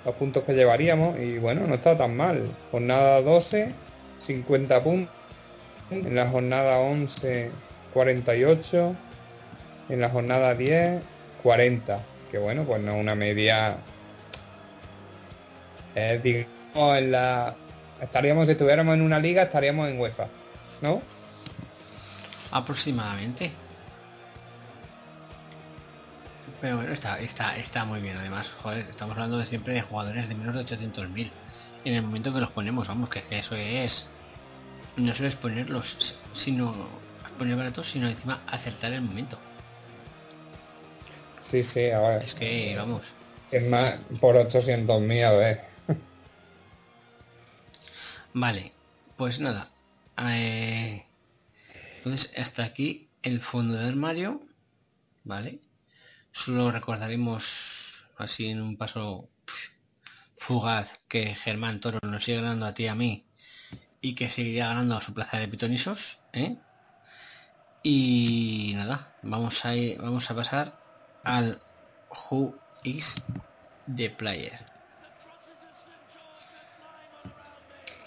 los 0.05 0.15
puntos 0.17 0.45
que 0.45 0.55
llevaríamos, 0.55 1.19
y 1.19 1.39
bueno, 1.39 1.67
no 1.67 1.75
está 1.75 1.97
tan 1.97 2.17
mal. 2.17 2.51
Jornada 2.71 3.21
12, 3.23 3.73
50 4.19 4.83
puntos. 4.83 5.15
En 5.91 6.15
la 6.15 6.29
jornada 6.29 6.79
11, 6.79 7.51
48. 7.93 8.97
En 9.89 10.01
la 10.01 10.09
jornada 10.09 10.55
10, 10.55 11.03
40. 11.43 12.01
Que 12.31 12.39
bueno, 12.39 12.65
pues 12.65 12.81
no 12.81 12.97
una 12.97 13.15
media 13.15 13.77
eh, 15.95 16.21
digamos, 16.23 16.99
en 16.99 17.13
la... 17.13 17.55
Estaríamos, 18.01 18.47
si 18.47 18.53
estuviéramos 18.53 18.95
en 18.95 19.03
una 19.03 19.19
liga, 19.19 19.43
estaríamos 19.43 19.89
en 19.89 20.01
UEFA, 20.01 20.27
¿no? 20.81 21.03
aproximadamente. 22.53 23.51
Pero 26.63 26.77
bueno, 26.77 26.93
está, 26.93 27.19
está, 27.19 27.57
está 27.57 27.85
muy 27.85 28.01
bien. 28.01 28.17
Además, 28.17 28.49
joder, 28.63 28.87
estamos 28.89 29.15
hablando 29.17 29.39
de 29.39 29.47
siempre 29.47 29.75
de 29.75 29.83
jugadores 29.83 30.29
de 30.29 30.37
menos 30.37 30.55
de 30.55 30.61
800.000. 30.61 31.33
En 31.85 31.95
el 31.95 32.03
momento 32.03 32.33
que 32.33 32.39
los 32.39 32.53
ponemos, 32.53 32.87
vamos, 32.87 33.11
que, 33.11 33.21
que 33.23 33.41
eso 33.41 33.57
es. 33.57 34.07
No 34.97 35.13
solo 35.13 35.29
es 35.29 35.35
ponerlos, 35.35 36.15
sino 36.35 36.89
poner 37.37 37.57
baratos, 37.57 37.89
sino 37.89 38.09
encima 38.09 38.43
acertar 38.47 38.93
el 38.93 39.03
momento. 39.03 39.39
Sí, 41.51 41.65
sí, 41.65 41.91
a 41.91 41.99
ver. 41.99 42.23
Es 42.23 42.35
que, 42.35 42.77
vamos. 42.77 43.03
Es 43.51 43.69
más, 43.69 43.99
por 44.21 44.37
800.000, 44.37 45.25
a 45.25 45.33
ver. 45.33 45.65
Vale, 48.35 48.71
pues 49.17 49.41
nada. 49.41 49.69
eh, 50.17 51.07
entonces, 51.97 52.33
hasta 52.39 52.63
aquí 52.63 53.09
el 53.25 53.41
fondo 53.41 53.75
del 53.75 53.89
armario. 53.89 54.41
Vale. 55.25 55.59
Solo 56.33 56.71
recordaremos 56.71 57.45
así 58.17 58.47
en 58.47 58.61
un 58.63 58.77
paso 58.77 59.29
fugaz 60.39 60.89
que 61.09 61.35
Germán 61.35 61.81
Toro 61.81 61.99
nos 62.03 62.25
sigue 62.25 62.39
ganando 62.41 62.67
a 62.67 62.75
ti 62.75 62.85
y 62.85 62.89
a 62.89 62.95
mí 62.95 63.25
y 64.01 64.15
que 64.15 64.29
seguiría 64.31 64.69
ganando 64.69 64.97
a 64.97 65.03
su 65.03 65.15
plaza 65.15 65.39
de 65.39 65.49
pitonisos. 65.49 66.01
¿eh? 66.33 66.59
Y 67.83 68.73
nada, 68.75 69.15
vamos 69.23 69.65
a, 69.65 69.75
ir- 69.77 69.99
vamos 70.01 70.29
a 70.31 70.35
pasar 70.35 70.79
al 71.23 71.63
Who 72.31 72.61
is 72.83 73.15
the 73.87 74.11
Player. 74.11 74.67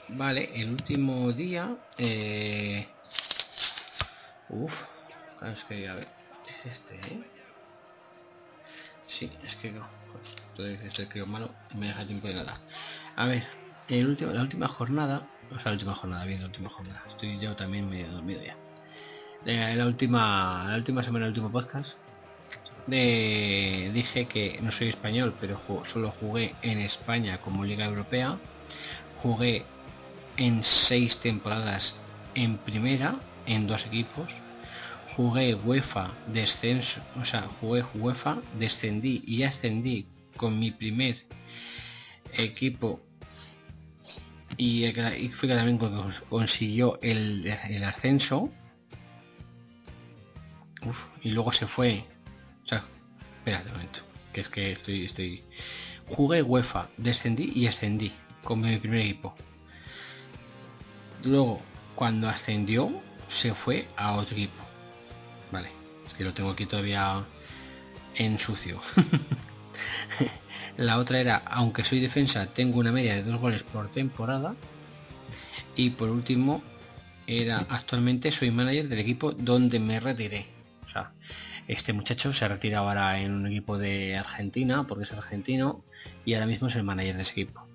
Vale, 0.09 0.61
el 0.61 0.71
último 0.71 1.31
día. 1.31 1.75
Eh... 1.97 2.95
Uf, 4.47 4.73
claro, 5.37 5.53
es 5.55 5.63
que 5.63 5.87
a 5.87 5.95
ver, 5.95 6.07
es 6.47 6.65
este, 6.65 6.95
¿eh? 6.95 7.34
Sí, 9.17 9.31
es 9.45 9.55
que 9.55 9.71
no. 9.71 9.81
joder, 10.11 10.27
Todo 10.55 10.65
dice 10.67 10.87
este 10.87 11.07
crío 11.07 11.25
malo 11.25 11.49
y 11.73 11.77
me 11.77 11.87
deja 11.87 12.05
tiempo 12.05 12.27
de 12.27 12.33
nada. 12.33 12.59
A 13.15 13.25
ver, 13.27 13.43
el 13.87 14.07
último, 14.07 14.31
la 14.31 14.41
última 14.41 14.67
jornada, 14.67 15.27
o 15.51 15.55
sea, 15.55 15.65
la 15.65 15.71
última 15.71 15.95
jornada, 15.95 16.25
bien, 16.25 16.41
la 16.41 16.47
última 16.47 16.69
jornada. 16.69 17.01
Estoy 17.07 17.39
yo 17.39 17.55
también 17.55 17.89
medio 17.89 18.11
dormido 18.11 18.41
ya. 18.43 18.57
Eh, 19.45 19.75
la 19.75 19.85
última, 19.85 20.65
la 20.67 20.75
última 20.75 21.01
semana, 21.01 21.25
el 21.25 21.29
último 21.29 21.49
podcast, 21.49 21.97
de, 22.87 23.89
dije 23.93 24.27
que 24.27 24.59
no 24.61 24.71
soy 24.71 24.89
español, 24.89 25.33
pero 25.39 25.61
solo 25.91 26.11
jugué 26.19 26.53
en 26.61 26.79
España 26.79 27.39
como 27.39 27.63
Liga 27.63 27.85
Europea. 27.85 28.37
Jugué 29.21 29.65
en 30.37 30.61
seis 30.63 31.21
temporadas 31.21 31.95
en 32.33 32.57
primera, 32.57 33.15
en 33.45 33.65
dos 33.65 33.85
equipos. 33.85 34.29
Jugué 35.15 35.55
UEFA 35.55 36.13
descenso, 36.27 37.01
o 37.19 37.23
sea, 37.25 37.43
jugué 37.59 37.83
UEFA, 37.95 38.41
descendí 38.59 39.23
y 39.25 39.43
ascendí 39.43 40.07
con 40.35 40.59
mi 40.59 40.71
primer 40.71 41.25
equipo 42.33 42.99
y, 44.57 44.85
y 44.85 45.29
fue 45.29 45.49
también 45.49 45.77
con- 45.77 46.13
consiguió 46.29 46.99
el, 47.01 47.51
ascenso. 47.85 48.49
Y 51.21 51.31
luego 51.31 51.51
se 51.51 51.67
fue. 51.67 52.05
O 52.63 52.67
sea, 52.67 52.85
espérate 53.37 53.67
un 53.67 53.73
momento, 53.73 53.99
que 54.33 54.41
es 54.41 54.49
que 54.49 54.71
estoy, 54.71 55.05
estoy. 55.05 55.43
Jugué 56.07 56.41
UEFA, 56.41 56.89
descendí 56.97 57.51
y 57.55 57.67
ascendí 57.67 58.11
con 58.43 58.61
mi 58.61 58.77
primer 58.77 58.99
equipo. 58.99 59.35
Luego, 61.23 61.61
cuando 61.95 62.29
ascendió, 62.29 62.91
se 63.27 63.55
fue 63.55 63.87
a 63.97 64.13
otro 64.13 64.35
equipo. 64.35 64.64
Vale, 65.51 65.69
es 66.07 66.13
que 66.13 66.23
lo 66.23 66.33
tengo 66.33 66.51
aquí 66.51 66.65
todavía 66.65 67.25
en 68.15 68.39
sucio. 68.39 68.79
La 70.77 70.97
otra 70.97 71.19
era, 71.19 71.37
aunque 71.37 71.83
soy 71.83 72.01
defensa, 72.01 72.47
tengo 72.47 72.79
una 72.79 72.91
media 72.91 73.15
de 73.15 73.23
dos 73.23 73.39
goles 73.39 73.63
por 73.63 73.89
temporada. 73.91 74.55
Y 75.75 75.91
por 75.91 76.09
último, 76.09 76.63
era 77.27 77.65
actualmente 77.69 78.31
soy 78.31 78.51
manager 78.51 78.87
del 78.87 78.99
equipo 78.99 79.31
donde 79.31 79.79
me 79.79 79.99
retiré. 79.99 80.47
O 80.85 80.89
sea, 80.89 81.11
este 81.67 81.93
muchacho 81.93 82.33
se 82.33 82.45
ha 82.45 82.49
retirado 82.49 82.87
ahora 82.87 83.19
en 83.19 83.33
un 83.33 83.47
equipo 83.47 83.77
de 83.77 84.17
Argentina, 84.17 84.85
porque 84.87 85.05
es 85.05 85.13
argentino, 85.13 85.83
y 86.25 86.33
ahora 86.33 86.45
mismo 86.45 86.67
es 86.67 86.75
el 86.75 86.83
manager 86.83 87.15
de 87.15 87.21
ese 87.21 87.31
equipo. 87.31 87.65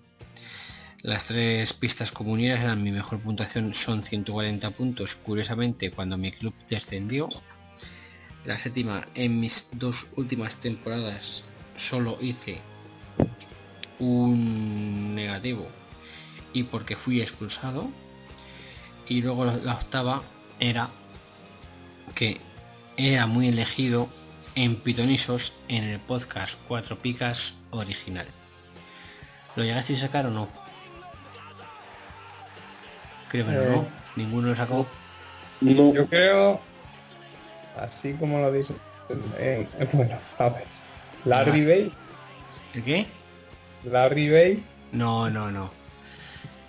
Las 1.02 1.24
tres 1.24 1.72
pistas 1.72 2.12
comuneras 2.12 2.60
eran 2.60 2.82
mi 2.82 2.90
mejor 2.90 3.20
puntuación 3.20 3.74
son 3.74 4.02
140 4.04 4.70
puntos. 4.72 5.14
Curiosamente, 5.14 5.90
cuando 5.90 6.18
mi 6.18 6.30
club 6.30 6.52
descendió, 6.68 7.30
la 8.44 8.58
séptima 8.58 9.06
en 9.14 9.40
mis 9.40 9.68
dos 9.72 10.06
últimas 10.16 10.54
temporadas 10.56 11.42
solo 11.76 12.18
hice 12.20 12.60
un 13.98 15.14
negativo 15.14 15.68
y 16.52 16.64
porque 16.64 16.96
fui 16.96 17.20
expulsado. 17.20 17.88
Y 19.08 19.22
luego 19.22 19.44
la 19.44 19.74
octava 19.74 20.22
era 20.60 20.90
que 22.14 22.40
era 22.96 23.26
muy 23.26 23.48
elegido 23.48 24.08
en 24.54 24.76
pitonisos 24.76 25.52
en 25.68 25.84
el 25.84 26.00
podcast 26.00 26.52
Cuatro 26.68 26.96
Picas 26.98 27.54
original. 27.70 28.26
¿Lo 29.56 29.64
llegaste 29.64 29.94
a 29.94 30.00
sacar 30.00 30.26
o 30.26 30.30
no? 30.30 30.48
Creo 33.28 33.46
que 33.46 33.52
no, 33.52 33.60
Eh, 33.60 33.70
¿no? 33.70 33.88
Ninguno 34.16 34.48
lo 34.48 34.56
sacó. 34.56 34.86
Yo 35.60 36.06
creo, 36.08 36.60
así 37.76 38.14
como 38.14 38.40
lo 38.40 38.52
dice, 38.52 38.74
eh, 39.38 39.66
bueno, 39.92 40.18
a 40.38 40.48
ver, 40.50 40.64
Larry 41.24 41.62
Ah. 41.62 41.66
Bay, 41.68 41.92
¿El 42.74 42.84
qué? 42.84 43.06
Larry 43.84 44.30
Bay, 44.30 44.64
No, 44.92 45.28
no, 45.30 45.50
no. 45.50 45.70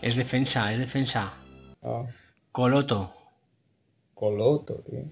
Es 0.02 0.16
defensa, 0.16 0.72
es 0.74 0.80
defensa. 0.80 1.34
ah, 1.84 2.04
Coloto. 2.52 3.14
Coloto, 4.14 4.84
tío. 4.90 5.04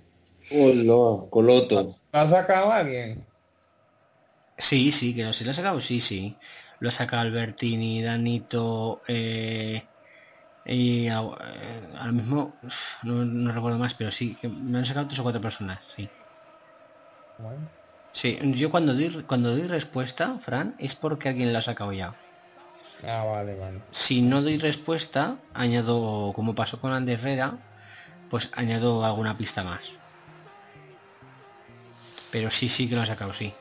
Hola, 0.52 1.30
Coloto. 1.30 1.96
¿Lo 2.12 2.20
ha 2.20 2.28
sacado 2.30 2.72
alguien? 2.72 3.24
Sí, 4.58 4.92
sí, 4.92 5.16
que 5.16 5.24
no 5.24 5.32
se 5.34 5.46
lo 5.46 5.52
ha 5.52 5.54
sacado, 5.54 5.80
sí, 5.82 6.00
sí. 6.02 6.36
Lo 6.80 6.90
ha 6.90 6.92
sacado 6.92 7.22
Albertini, 7.24 8.02
Danito, 8.02 9.02
eh, 9.08 9.84
y 10.66 11.08
eh, 11.08 11.12
ahora 11.12 12.12
mismo 12.12 12.60
no, 13.04 13.26
no 13.26 13.52
recuerdo 13.52 13.80
más, 13.80 13.94
pero 13.96 14.12
sí, 14.12 14.40
me 14.44 14.80
han 14.80 14.86
sacado 14.86 15.08
tres 15.08 15.20
o 15.20 15.24
cuatro 15.24 15.42
personas, 15.42 15.84
sí. 15.96 16.10
Bueno, 17.38 17.68
Sí, 18.12 18.38
yo 18.56 18.70
cuando 18.72 18.94
doy, 18.94 19.24
cuando 19.26 19.52
doy 19.52 19.68
respuesta, 19.68 20.40
Fran, 20.40 20.76
es 20.80 20.96
porque 20.96 21.30
alguien 21.30 21.54
la 21.54 21.60
ha 21.60 21.62
sacado 21.64 21.94
ya. 21.94 22.16
ah, 23.04 23.24
vale, 23.24 23.56
vale. 23.56 23.82
Si 23.92 24.22
no 24.22 24.42
doy 24.42 24.58
respuesta, 24.58 25.40
añado, 25.54 26.34
como 26.34 26.56
pasó 26.56 26.80
con 26.82 26.92
Ander 26.92 27.20
Herrera, 27.20 27.60
pues 28.30 28.50
añado 28.54 29.04
alguna 29.06 29.38
pista 29.38 29.64
más. 29.64 29.84
Pero 32.32 32.52
sí, 32.52 32.70
sí 32.70 32.88
que 32.90 32.96
lo 32.96 33.02
ha 33.02 33.06
sacado, 33.06 33.34
sí. 33.34 33.54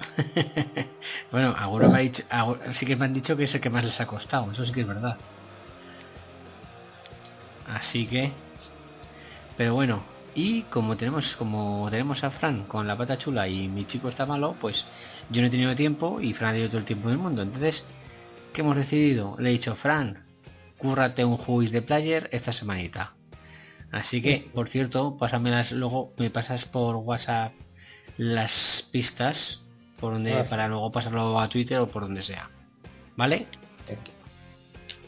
bueno, 1.30 1.54
algunos 1.56 1.92
me 1.92 2.02
dicho, 2.02 2.24
sí 2.72 2.86
que 2.86 2.96
me 2.96 3.04
han 3.06 3.14
dicho 3.14 3.36
que 3.36 3.44
es 3.44 3.54
el 3.54 3.60
que 3.60 3.70
más 3.70 3.84
les 3.84 4.00
ha 4.00 4.06
costado, 4.06 4.50
eso 4.50 4.64
sí 4.64 4.72
que 4.72 4.82
es 4.82 4.86
verdad. 4.86 5.16
Así 7.66 8.06
que, 8.06 8.32
pero 9.56 9.74
bueno, 9.74 10.02
y 10.34 10.62
como 10.62 10.96
tenemos, 10.96 11.34
como 11.36 11.88
tenemos 11.90 12.24
a 12.24 12.30
Fran 12.30 12.64
con 12.64 12.86
la 12.86 12.96
pata 12.96 13.18
chula 13.18 13.48
y 13.48 13.68
mi 13.68 13.86
chico 13.86 14.08
está 14.08 14.26
malo, 14.26 14.56
pues 14.60 14.84
yo 15.30 15.40
no 15.40 15.46
he 15.46 15.50
tenido 15.50 15.74
tiempo 15.74 16.20
y 16.20 16.34
Fran 16.34 16.50
ha 16.50 16.52
tenido 16.52 16.68
todo 16.68 16.78
el 16.78 16.84
tiempo 16.84 17.08
del 17.08 17.18
mundo. 17.18 17.42
Entonces, 17.42 17.84
¿qué 18.52 18.60
hemos 18.60 18.76
decidido? 18.76 19.36
Le 19.38 19.50
he 19.50 19.52
dicho, 19.52 19.76
Fran, 19.76 20.26
cúrrate 20.76 21.24
un 21.24 21.36
juiz 21.36 21.70
de 21.70 21.82
player 21.82 22.28
esta 22.32 22.52
semanita. 22.52 23.14
Así 23.92 24.20
que, 24.20 24.50
por 24.52 24.68
cierto, 24.68 25.16
pásamelas 25.18 25.70
luego, 25.72 26.12
me 26.18 26.30
pasas 26.30 26.64
por 26.64 26.96
WhatsApp 26.96 27.52
las 28.16 28.88
pistas 28.92 29.63
por 30.04 30.12
donde 30.12 30.34
Ah, 30.34 30.44
para 30.50 30.68
luego 30.68 30.92
pasarlo 30.92 31.40
a 31.40 31.48
Twitter 31.48 31.78
o 31.78 31.86
por 31.86 32.02
donde 32.02 32.20
sea. 32.20 32.50
¿Vale? 33.16 33.46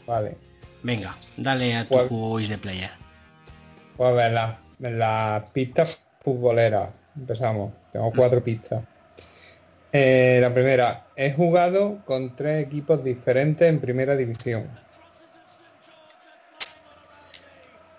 Vale. 0.07 0.37
Venga, 0.81 1.15
dale 1.35 1.75
a 1.75 1.83
tu 1.83 1.89
¿Cuál? 1.89 2.07
juiz 2.07 2.49
de 2.49 2.57
player. 2.57 2.89
Pues 3.95 4.09
a 4.09 4.13
ver, 4.13 4.31
las 4.31 4.55
las 4.79 5.51
pistas 5.51 6.03
futboleras. 6.23 6.89
Empezamos. 7.15 7.73
Tengo 7.91 8.11
cuatro 8.11 8.43
pistas. 8.43 8.83
Eh, 9.91 10.39
la 10.41 10.51
primera, 10.51 11.05
he 11.15 11.31
jugado 11.33 11.99
con 12.03 12.35
tres 12.35 12.65
equipos 12.65 13.03
diferentes 13.03 13.69
en 13.69 13.79
primera 13.79 14.15
división. 14.15 14.67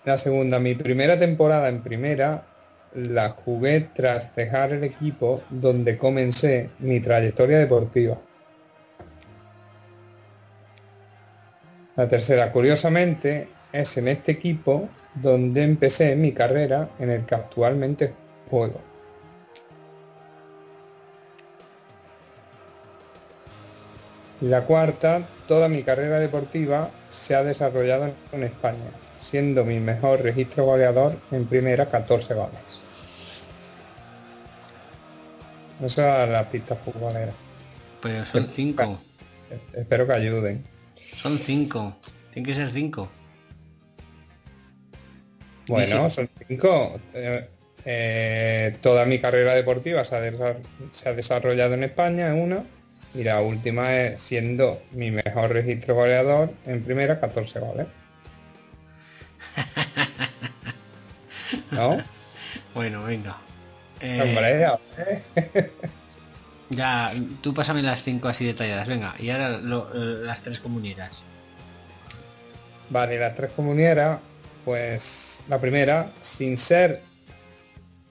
La 0.03 0.17
segunda, 0.17 0.59
mi 0.59 0.75
primera 0.75 1.17
temporada 1.17 1.69
en 1.69 1.81
primera 1.81 2.43
la 2.95 3.29
jugué 3.31 3.89
tras 3.93 4.35
dejar 4.35 4.71
el 4.73 4.83
equipo 4.83 5.43
donde 5.49 5.97
comencé 5.97 6.71
mi 6.79 6.99
trayectoria 6.99 7.59
deportiva. 7.59 8.17
La 11.95 12.07
tercera, 12.07 12.51
curiosamente, 12.51 13.49
es 13.71 13.97
en 13.97 14.07
este 14.07 14.31
equipo 14.31 14.89
donde 15.13 15.63
empecé 15.63 16.15
mi 16.15 16.31
carrera 16.31 16.89
en 16.99 17.09
el 17.09 17.25
que 17.25 17.35
actualmente 17.35 18.13
juego. 18.49 18.79
La 24.41 24.63
cuarta, 24.65 25.27
toda 25.47 25.67
mi 25.67 25.83
carrera 25.83 26.17
deportiva 26.19 26.89
se 27.09 27.35
ha 27.35 27.43
desarrollado 27.43 28.13
en 28.31 28.43
España, 28.43 28.91
siendo 29.19 29.63
mi 29.65 29.79
mejor 29.79 30.21
registro 30.21 30.65
goleador 30.65 31.17
en 31.31 31.45
primera 31.45 31.85
14 31.89 32.33
goles. 32.33 32.59
Esa 35.81 36.23
es 36.25 36.29
la 36.29 36.49
pista 36.49 36.75
futbolera. 36.75 37.31
Pero 38.01 38.25
son 38.25 38.49
cinco. 38.55 38.99
Espero 39.73 40.05
que 40.07 40.13
ayuden. 40.13 40.63
Son 41.21 41.37
cinco. 41.39 41.97
Tienen 42.33 42.45
que 42.45 42.55
ser 42.55 42.71
cinco. 42.73 43.09
Bueno, 45.67 46.03
Dice- 46.05 46.15
son 46.15 46.29
cinco. 46.47 46.99
Eh, 47.13 47.47
eh, 47.85 48.77
toda 48.81 49.05
mi 49.05 49.19
carrera 49.19 49.53
deportiva 49.55 50.03
se 50.03 50.15
ha, 50.15 50.21
desa- 50.21 50.57
se 50.91 51.09
ha 51.09 51.13
desarrollado 51.13 51.75
en 51.75 51.83
España, 51.83 52.33
es 52.35 52.43
una. 52.43 52.63
Y 53.15 53.23
la 53.23 53.41
última 53.41 53.95
es 54.01 54.19
siendo 54.19 54.81
mi 54.91 55.11
mejor 55.11 55.51
registro 55.51 55.95
goleador 55.95 56.51
en 56.67 56.83
primera, 56.83 57.19
14 57.19 57.59
goles. 57.59 57.87
¿No? 61.79 62.03
Bueno, 62.73 63.03
venga. 63.03 63.37
Eh, 64.01 64.21
Hombre, 64.21 64.57
ver. 64.57 65.71
ya, 66.69 67.11
tú 67.41 67.53
pásame 67.53 67.81
las 67.83 68.03
cinco 68.03 68.27
así 68.27 68.45
detalladas. 68.45 68.87
Venga, 68.87 69.13
y 69.19 69.29
ahora 69.29 69.57
lo- 69.59 69.89
eh, 69.93 70.23
las 70.25 70.41
tres 70.41 70.59
comunieras. 70.59 71.21
Vale, 72.89 73.19
las 73.19 73.35
tres 73.35 73.51
comunieras, 73.51 74.19
pues 74.65 75.03
la 75.47 75.59
primera, 75.61 76.11
sin 76.21 76.57
ser 76.57 77.01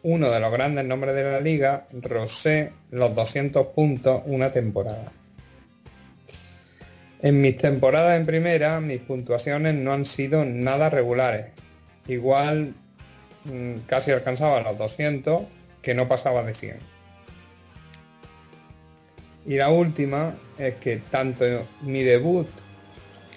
uno 0.04 0.30
de 0.30 0.38
los 0.38 0.52
grandes 0.52 0.84
nombres 0.84 1.14
de 1.16 1.24
la 1.24 1.40
liga, 1.40 1.86
rosé 2.00 2.72
los 2.92 3.12
200 3.14 3.66
puntos 3.68 4.22
una 4.26 4.52
temporada. 4.52 5.10
En 7.20 7.40
mis 7.40 7.56
temporadas 7.58 8.20
en 8.20 8.26
primera, 8.26 8.78
mis 8.80 9.00
puntuaciones 9.00 9.74
no 9.74 9.92
han 9.92 10.04
sido 10.04 10.44
nada 10.44 10.88
regulares. 10.90 11.46
Igual 12.06 12.74
casi 13.86 14.10
alcanzaba 14.10 14.60
los 14.60 14.78
200, 14.78 15.42
que 15.82 15.94
no 15.94 16.08
pasaba 16.08 16.42
de 16.42 16.54
100. 16.54 16.78
Y 19.46 19.56
la 19.56 19.70
última 19.70 20.34
es 20.58 20.74
que 20.76 20.98
tanto 21.10 21.44
mi 21.80 22.02
debut 22.02 22.48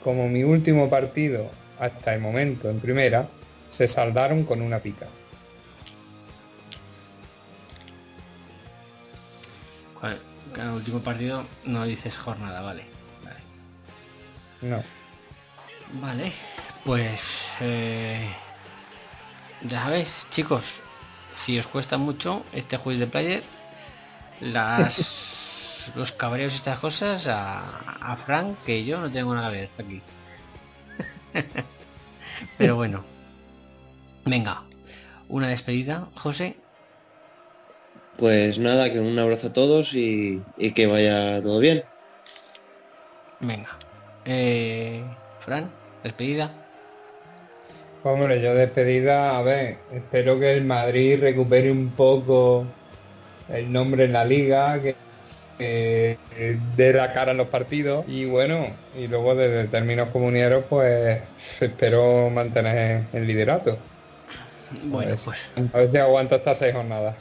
como 0.03 0.27
mi 0.27 0.43
último 0.43 0.89
partido 0.89 1.49
hasta 1.79 2.13
el 2.13 2.19
momento 2.19 2.69
en 2.69 2.79
primera 2.79 3.27
se 3.69 3.87
saldaron 3.87 4.43
con 4.43 4.61
una 4.61 4.79
pica. 4.79 5.07
Cada 10.53 10.73
último 10.73 10.99
partido 10.99 11.45
no 11.63 11.85
dices 11.85 12.17
jornada, 12.17 12.61
vale. 12.61 12.83
Vale, 13.23 13.39
No. 14.61 14.83
Vale, 16.01 16.33
pues 16.83 17.53
eh, 17.61 18.35
ya 19.69 19.83
sabéis, 19.83 20.27
chicos, 20.31 20.63
si 21.31 21.59
os 21.59 21.67
cuesta 21.67 21.97
mucho 21.97 22.43
este 22.53 22.77
juez 22.77 22.99
de 22.99 23.07
player, 23.07 23.43
las 24.39 25.29
los 25.95 26.11
cabreos 26.11 26.53
y 26.53 26.57
estas 26.57 26.79
cosas 26.79 27.27
a, 27.27 27.61
a 28.01 28.17
Frank, 28.17 28.57
que 28.65 28.83
yo 28.85 28.99
no 28.99 29.11
tengo 29.11 29.33
nada 29.33 29.51
que 29.51 29.57
ver 29.57 29.69
aquí. 29.77 30.01
Pero 32.57 32.75
bueno, 32.75 33.03
venga, 34.25 34.63
una 35.29 35.49
despedida, 35.49 36.07
José. 36.15 36.55
Pues 38.17 38.59
nada, 38.59 38.91
que 38.91 38.99
un 38.99 39.17
abrazo 39.17 39.47
a 39.47 39.53
todos 39.53 39.93
y, 39.93 40.43
y 40.57 40.73
que 40.73 40.85
vaya 40.85 41.41
todo 41.41 41.59
bien. 41.59 41.83
Venga, 43.39 43.77
eh, 44.25 45.03
Fran, 45.39 45.71
despedida. 46.03 46.60
Hombre, 48.03 48.41
yo 48.41 48.55
despedida, 48.55 49.37
a 49.37 49.41
ver, 49.43 49.77
espero 49.93 50.39
que 50.39 50.53
el 50.53 50.63
Madrid 50.63 51.19
recupere 51.19 51.71
un 51.71 51.91
poco 51.91 52.65
el 53.47 53.71
nombre 53.71 54.05
en 54.05 54.13
la 54.13 54.25
liga, 54.25 54.79
que, 54.81 54.95
dé 56.75 56.93
la 56.93 57.13
cara 57.13 57.31
en 57.31 57.37
los 57.37 57.49
partidos 57.49 58.05
y 58.07 58.25
bueno, 58.25 58.65
y 58.97 59.07
luego 59.07 59.35
desde 59.35 59.67
términos 59.67 60.09
comuneros 60.09 60.63
pues 60.67 61.21
espero 61.59 62.31
mantener 62.31 63.03
el 63.13 63.27
liderato. 63.27 63.77
Bueno, 64.83 65.13
a 65.13 65.17
pues 65.23 65.37
a 65.73 65.77
ver 65.77 65.91
si 65.91 65.97
aguanto 65.97 66.35
estas 66.35 66.57
seis 66.57 66.73
jornadas. 66.73 67.15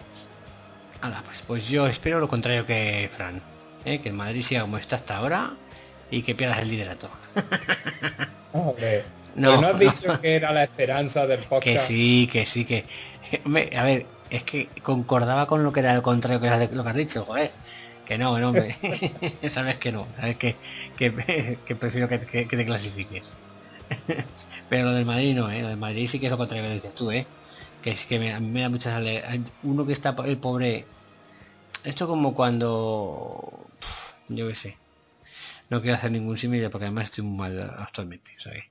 Ala, 1.03 1.23
pues, 1.27 1.43
pues 1.47 1.69
yo 1.69 1.87
espero 1.87 2.21
lo 2.21 2.29
contrario 2.29 2.65
que 2.65 3.11
Fran. 3.15 3.43
¿eh? 3.85 4.01
Que 4.01 4.09
el 4.09 4.15
Madrid 4.15 4.43
siga 4.43 4.63
como 4.63 4.79
está 4.79 4.97
hasta 4.97 5.17
ahora 5.17 5.51
y 6.11 6.23
que 6.23 6.35
pierdas 6.35 6.61
el 6.61 6.69
liderato. 6.71 7.11
Hombre, 8.53 9.05
No, 9.35 9.51
pero 9.51 9.61
no 9.61 9.67
has 9.69 9.73
no. 9.75 9.79
dicho 9.79 10.21
que 10.21 10.37
era 10.37 10.53
la 10.53 10.65
esperanza 10.65 11.27
del 11.27 11.41
podcast. 11.45 11.65
Que 11.65 11.79
sí, 11.79 12.29
que 12.31 12.47
sí, 12.47 12.65
que... 12.65 12.85
Hombre, 13.45 13.71
a 13.77 13.85
ver, 13.85 14.07
es 14.31 14.45
que 14.45 14.69
concordaba 14.83 15.47
con 15.47 15.63
lo 15.63 15.73
que 15.73 15.81
era 15.81 15.95
el 15.95 16.03
contrario 16.03 16.41
que, 16.41 16.47
era 16.47 16.59
lo 16.59 16.83
que 16.85 16.91
has 16.91 16.97
dicho, 16.97 17.25
joder. 17.25 17.51
Que 18.07 18.19
no, 18.19 18.39
no, 18.39 18.49
hombre. 18.49 18.77
sabes 19.51 19.77
que 19.79 19.93
no, 19.93 20.09
sabes 20.17 20.37
que, 20.37 20.57
que, 20.97 21.59
que 21.65 21.77
prefiero 21.77 22.09
que, 22.09 22.19
te 22.19 22.67
clasifiques. 22.67 23.25
Pero 24.69 24.85
lo 24.87 24.93
del 24.93 25.05
Madrid 25.05 25.35
no, 25.35 25.51
¿eh? 25.51 25.63
Lo 25.63 25.69
del 25.69 25.77
Madrid 25.77 26.09
sí 26.09 26.19
que 26.19 26.27
es 26.27 26.31
lo 26.31 26.39
contrario 26.39 26.65
que 26.65 26.75
dices 26.75 26.95
tú, 26.95 27.11
¿eh? 27.11 27.27
Que 27.83 27.91
es 27.91 28.05
que 28.07 28.19
me, 28.19 28.33
a 28.33 28.41
mí 28.41 28.49
me 28.49 28.61
da 28.63 28.69
muchas 28.69 28.95
ale- 28.95 29.23
Uno 29.63 29.87
que 29.87 29.93
está, 29.93 30.15
el 30.25 30.39
pobre... 30.39 30.87
Esto 31.85 32.07
como 32.07 32.35
cuando... 32.35 33.67
Yo 34.29 34.49
qué 34.49 34.55
sé. 34.55 34.77
No 35.71 35.81
quiero 35.81 35.97
hacer 35.97 36.11
ningún 36.11 36.37
símil 36.37 36.69
porque 36.71 36.87
además 36.87 37.05
estoy 37.05 37.25
muy 37.25 37.39
mal 37.39 37.75
actualmente, 37.79 38.33
¿sabes? 38.39 38.65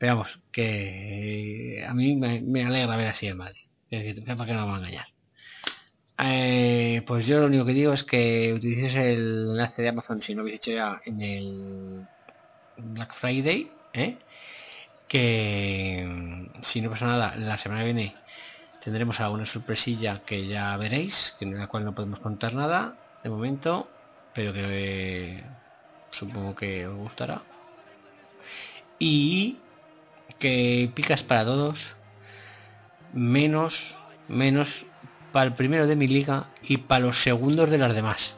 Pero 0.00 0.16
vamos, 0.16 0.40
que 0.50 1.80
eh, 1.80 1.84
a 1.84 1.92
mí 1.92 2.16
me, 2.16 2.64
alegra 2.64 2.96
ver 2.96 3.08
así 3.08 3.26
el 3.26 3.34
Madrid. 3.34 3.60
Para 3.90 4.46
que 4.46 4.54
no 4.54 4.66
me 4.66 4.72
a 4.72 4.76
engañar. 4.78 5.06
Eh, 6.18 7.02
pues 7.06 7.26
yo 7.26 7.38
lo 7.40 7.46
único 7.46 7.66
que 7.66 7.74
digo 7.74 7.92
es 7.92 8.04
que 8.04 8.54
utilices 8.54 8.94
el 8.94 9.48
enlace 9.50 9.82
de 9.82 9.90
Amazon 9.90 10.22
si 10.22 10.34
no 10.34 10.40
habéis 10.40 10.56
hecho 10.56 10.70
ya 10.70 11.02
en 11.04 11.20
el 11.20 12.06
Black 12.78 13.14
Friday, 13.14 13.70
¿eh? 13.92 14.16
que 15.06 16.06
mm, 16.08 16.62
si 16.62 16.80
no 16.80 16.88
pasa 16.88 17.06
nada, 17.06 17.36
la 17.36 17.58
semana 17.58 17.82
que 17.82 17.92
viene 17.92 18.14
tendremos 18.82 19.20
alguna 19.20 19.44
sorpresilla 19.44 20.22
que 20.24 20.46
ya 20.46 20.74
veréis, 20.78 21.36
que 21.38 21.44
en 21.44 21.58
la 21.58 21.66
cual 21.66 21.84
no 21.84 21.94
podemos 21.94 22.20
contar 22.20 22.54
nada 22.54 22.96
de 23.22 23.28
momento, 23.28 23.90
pero 24.32 24.54
que 24.54 25.44
supongo 26.10 26.54
que 26.54 26.86
os 26.86 26.96
gustará. 26.96 27.42
Y 28.98 29.58
que 30.40 30.90
picas 30.94 31.22
para 31.22 31.44
todos, 31.44 31.78
menos, 33.12 33.96
menos 34.26 34.68
para 35.32 35.46
el 35.46 35.52
primero 35.54 35.86
de 35.86 35.94
mi 35.94 36.08
liga 36.08 36.46
y 36.62 36.78
para 36.78 37.00
los 37.06 37.18
segundos 37.22 37.70
de 37.70 37.78
las 37.78 37.94
demás. 37.94 38.36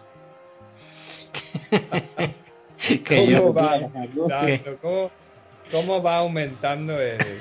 que 1.71 3.17
¿Cómo, 3.17 3.31
yo, 3.31 3.55
va? 3.55 3.79
¿Cómo, 4.83 5.11
cómo 5.71 6.03
va 6.03 6.17
aumentando 6.19 7.01
el- 7.01 7.39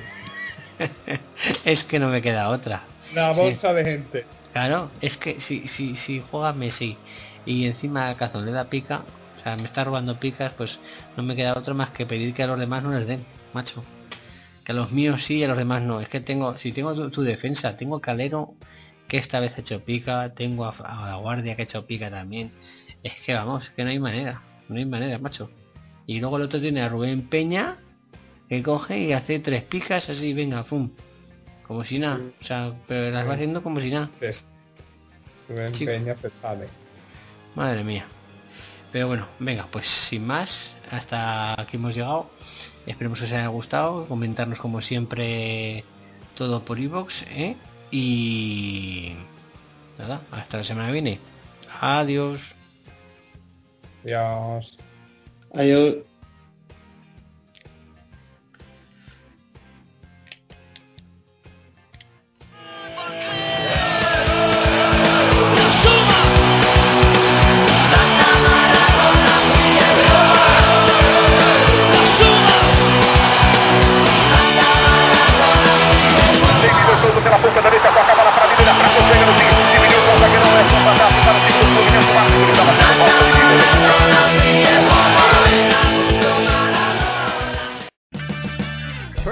es 1.65 1.83
que 1.83 1.99
no 1.99 2.07
me 2.09 2.21
queda 2.21 2.49
otra. 2.49 2.83
la 3.13 3.33
Sí. 3.33 3.39
bolsa 3.41 3.73
de 3.73 3.83
gente? 3.83 4.25
Claro, 4.53 4.89
es 5.01 5.17
que 5.17 5.39
si, 5.39 5.67
si, 5.67 5.95
si 5.95 6.21
juega 6.29 6.53
Messi 6.53 6.97
y 7.45 7.65
encima 7.65 8.09
a 8.09 8.17
Cazón 8.17 8.45
le 8.45 8.51
da 8.51 8.65
pica, 8.65 9.03
o 9.39 9.43
sea, 9.43 9.55
me 9.55 9.63
está 9.63 9.83
robando 9.83 10.19
picas, 10.19 10.51
pues 10.53 10.77
no 11.17 11.23
me 11.23 11.35
queda 11.35 11.57
otro 11.57 11.73
más 11.73 11.89
que 11.91 12.05
pedir 12.05 12.33
que 12.33 12.43
a 12.43 12.47
los 12.47 12.59
demás 12.59 12.83
no 12.83 12.91
les 12.97 13.07
den, 13.07 13.25
macho. 13.53 13.83
Que 14.71 14.77
a 14.77 14.79
los 14.79 14.93
míos 14.93 15.25
sí 15.25 15.35
y 15.35 15.43
a 15.43 15.49
los 15.49 15.57
demás 15.57 15.81
no. 15.81 15.99
Es 15.99 16.07
que 16.07 16.21
tengo, 16.21 16.57
si 16.57 16.71
tengo 16.71 16.95
tu, 16.95 17.11
tu 17.11 17.23
defensa, 17.23 17.75
tengo 17.75 17.97
a 17.97 18.01
Calero 18.01 18.53
que 19.09 19.17
esta 19.17 19.41
vez 19.41 19.51
ha 19.57 19.59
hecho 19.59 19.83
pica, 19.83 20.33
tengo 20.33 20.63
a, 20.63 20.69
a 20.69 21.09
la 21.09 21.17
guardia 21.17 21.57
que 21.57 21.63
ha 21.63 21.65
hecho 21.65 21.85
pica 21.85 22.09
también. 22.09 22.53
Es 23.03 23.15
que 23.25 23.33
vamos, 23.33 23.69
que 23.71 23.83
no 23.83 23.89
hay 23.89 23.99
manera, 23.99 24.41
no 24.69 24.77
hay 24.77 24.85
manera, 24.85 25.19
macho. 25.19 25.51
Y 26.07 26.21
luego 26.21 26.37
el 26.37 26.43
otro 26.43 26.61
tiene 26.61 26.81
a 26.81 26.87
Rubén 26.87 27.27
Peña 27.27 27.79
que 28.47 28.63
coge 28.63 28.97
y 28.97 29.11
hace 29.11 29.41
tres 29.41 29.63
picas 29.63 30.09
así, 30.09 30.33
venga, 30.33 30.63
pum. 30.63 30.91
Como 31.67 31.83
si 31.83 31.99
nada. 31.99 32.21
O 32.39 32.45
sea, 32.45 32.73
pero 32.87 33.11
las 33.11 33.27
va 33.27 33.33
haciendo 33.33 33.61
como 33.61 33.81
si 33.81 33.89
nada. 33.89 34.09
Pues, 34.19 34.45
Rubén. 35.49 35.73
Peña 35.73 36.15
se 36.15 36.29
sale. 36.41 36.69
Madre 37.55 37.83
mía. 37.83 38.05
Pero 38.91 39.07
bueno, 39.07 39.27
venga, 39.39 39.67
pues 39.71 39.87
sin 39.87 40.25
más, 40.25 40.49
hasta 40.89 41.59
aquí 41.59 41.77
hemos 41.77 41.95
llegado. 41.95 42.29
Esperemos 42.85 43.19
que 43.19 43.25
os 43.25 43.31
haya 43.31 43.47
gustado. 43.47 44.05
Comentarnos 44.07 44.59
como 44.59 44.81
siempre 44.81 45.85
todo 46.35 46.65
por 46.65 46.79
iVoox, 46.79 47.23
¿eh? 47.29 47.55
Y 47.91 49.13
nada, 49.97 50.21
hasta 50.31 50.57
la 50.57 50.63
semana 50.63 50.87
que 50.87 50.93
viene. 50.93 51.19
Adiós. 51.79 52.41
Dios. 54.03 54.77
Adiós. 55.53 56.10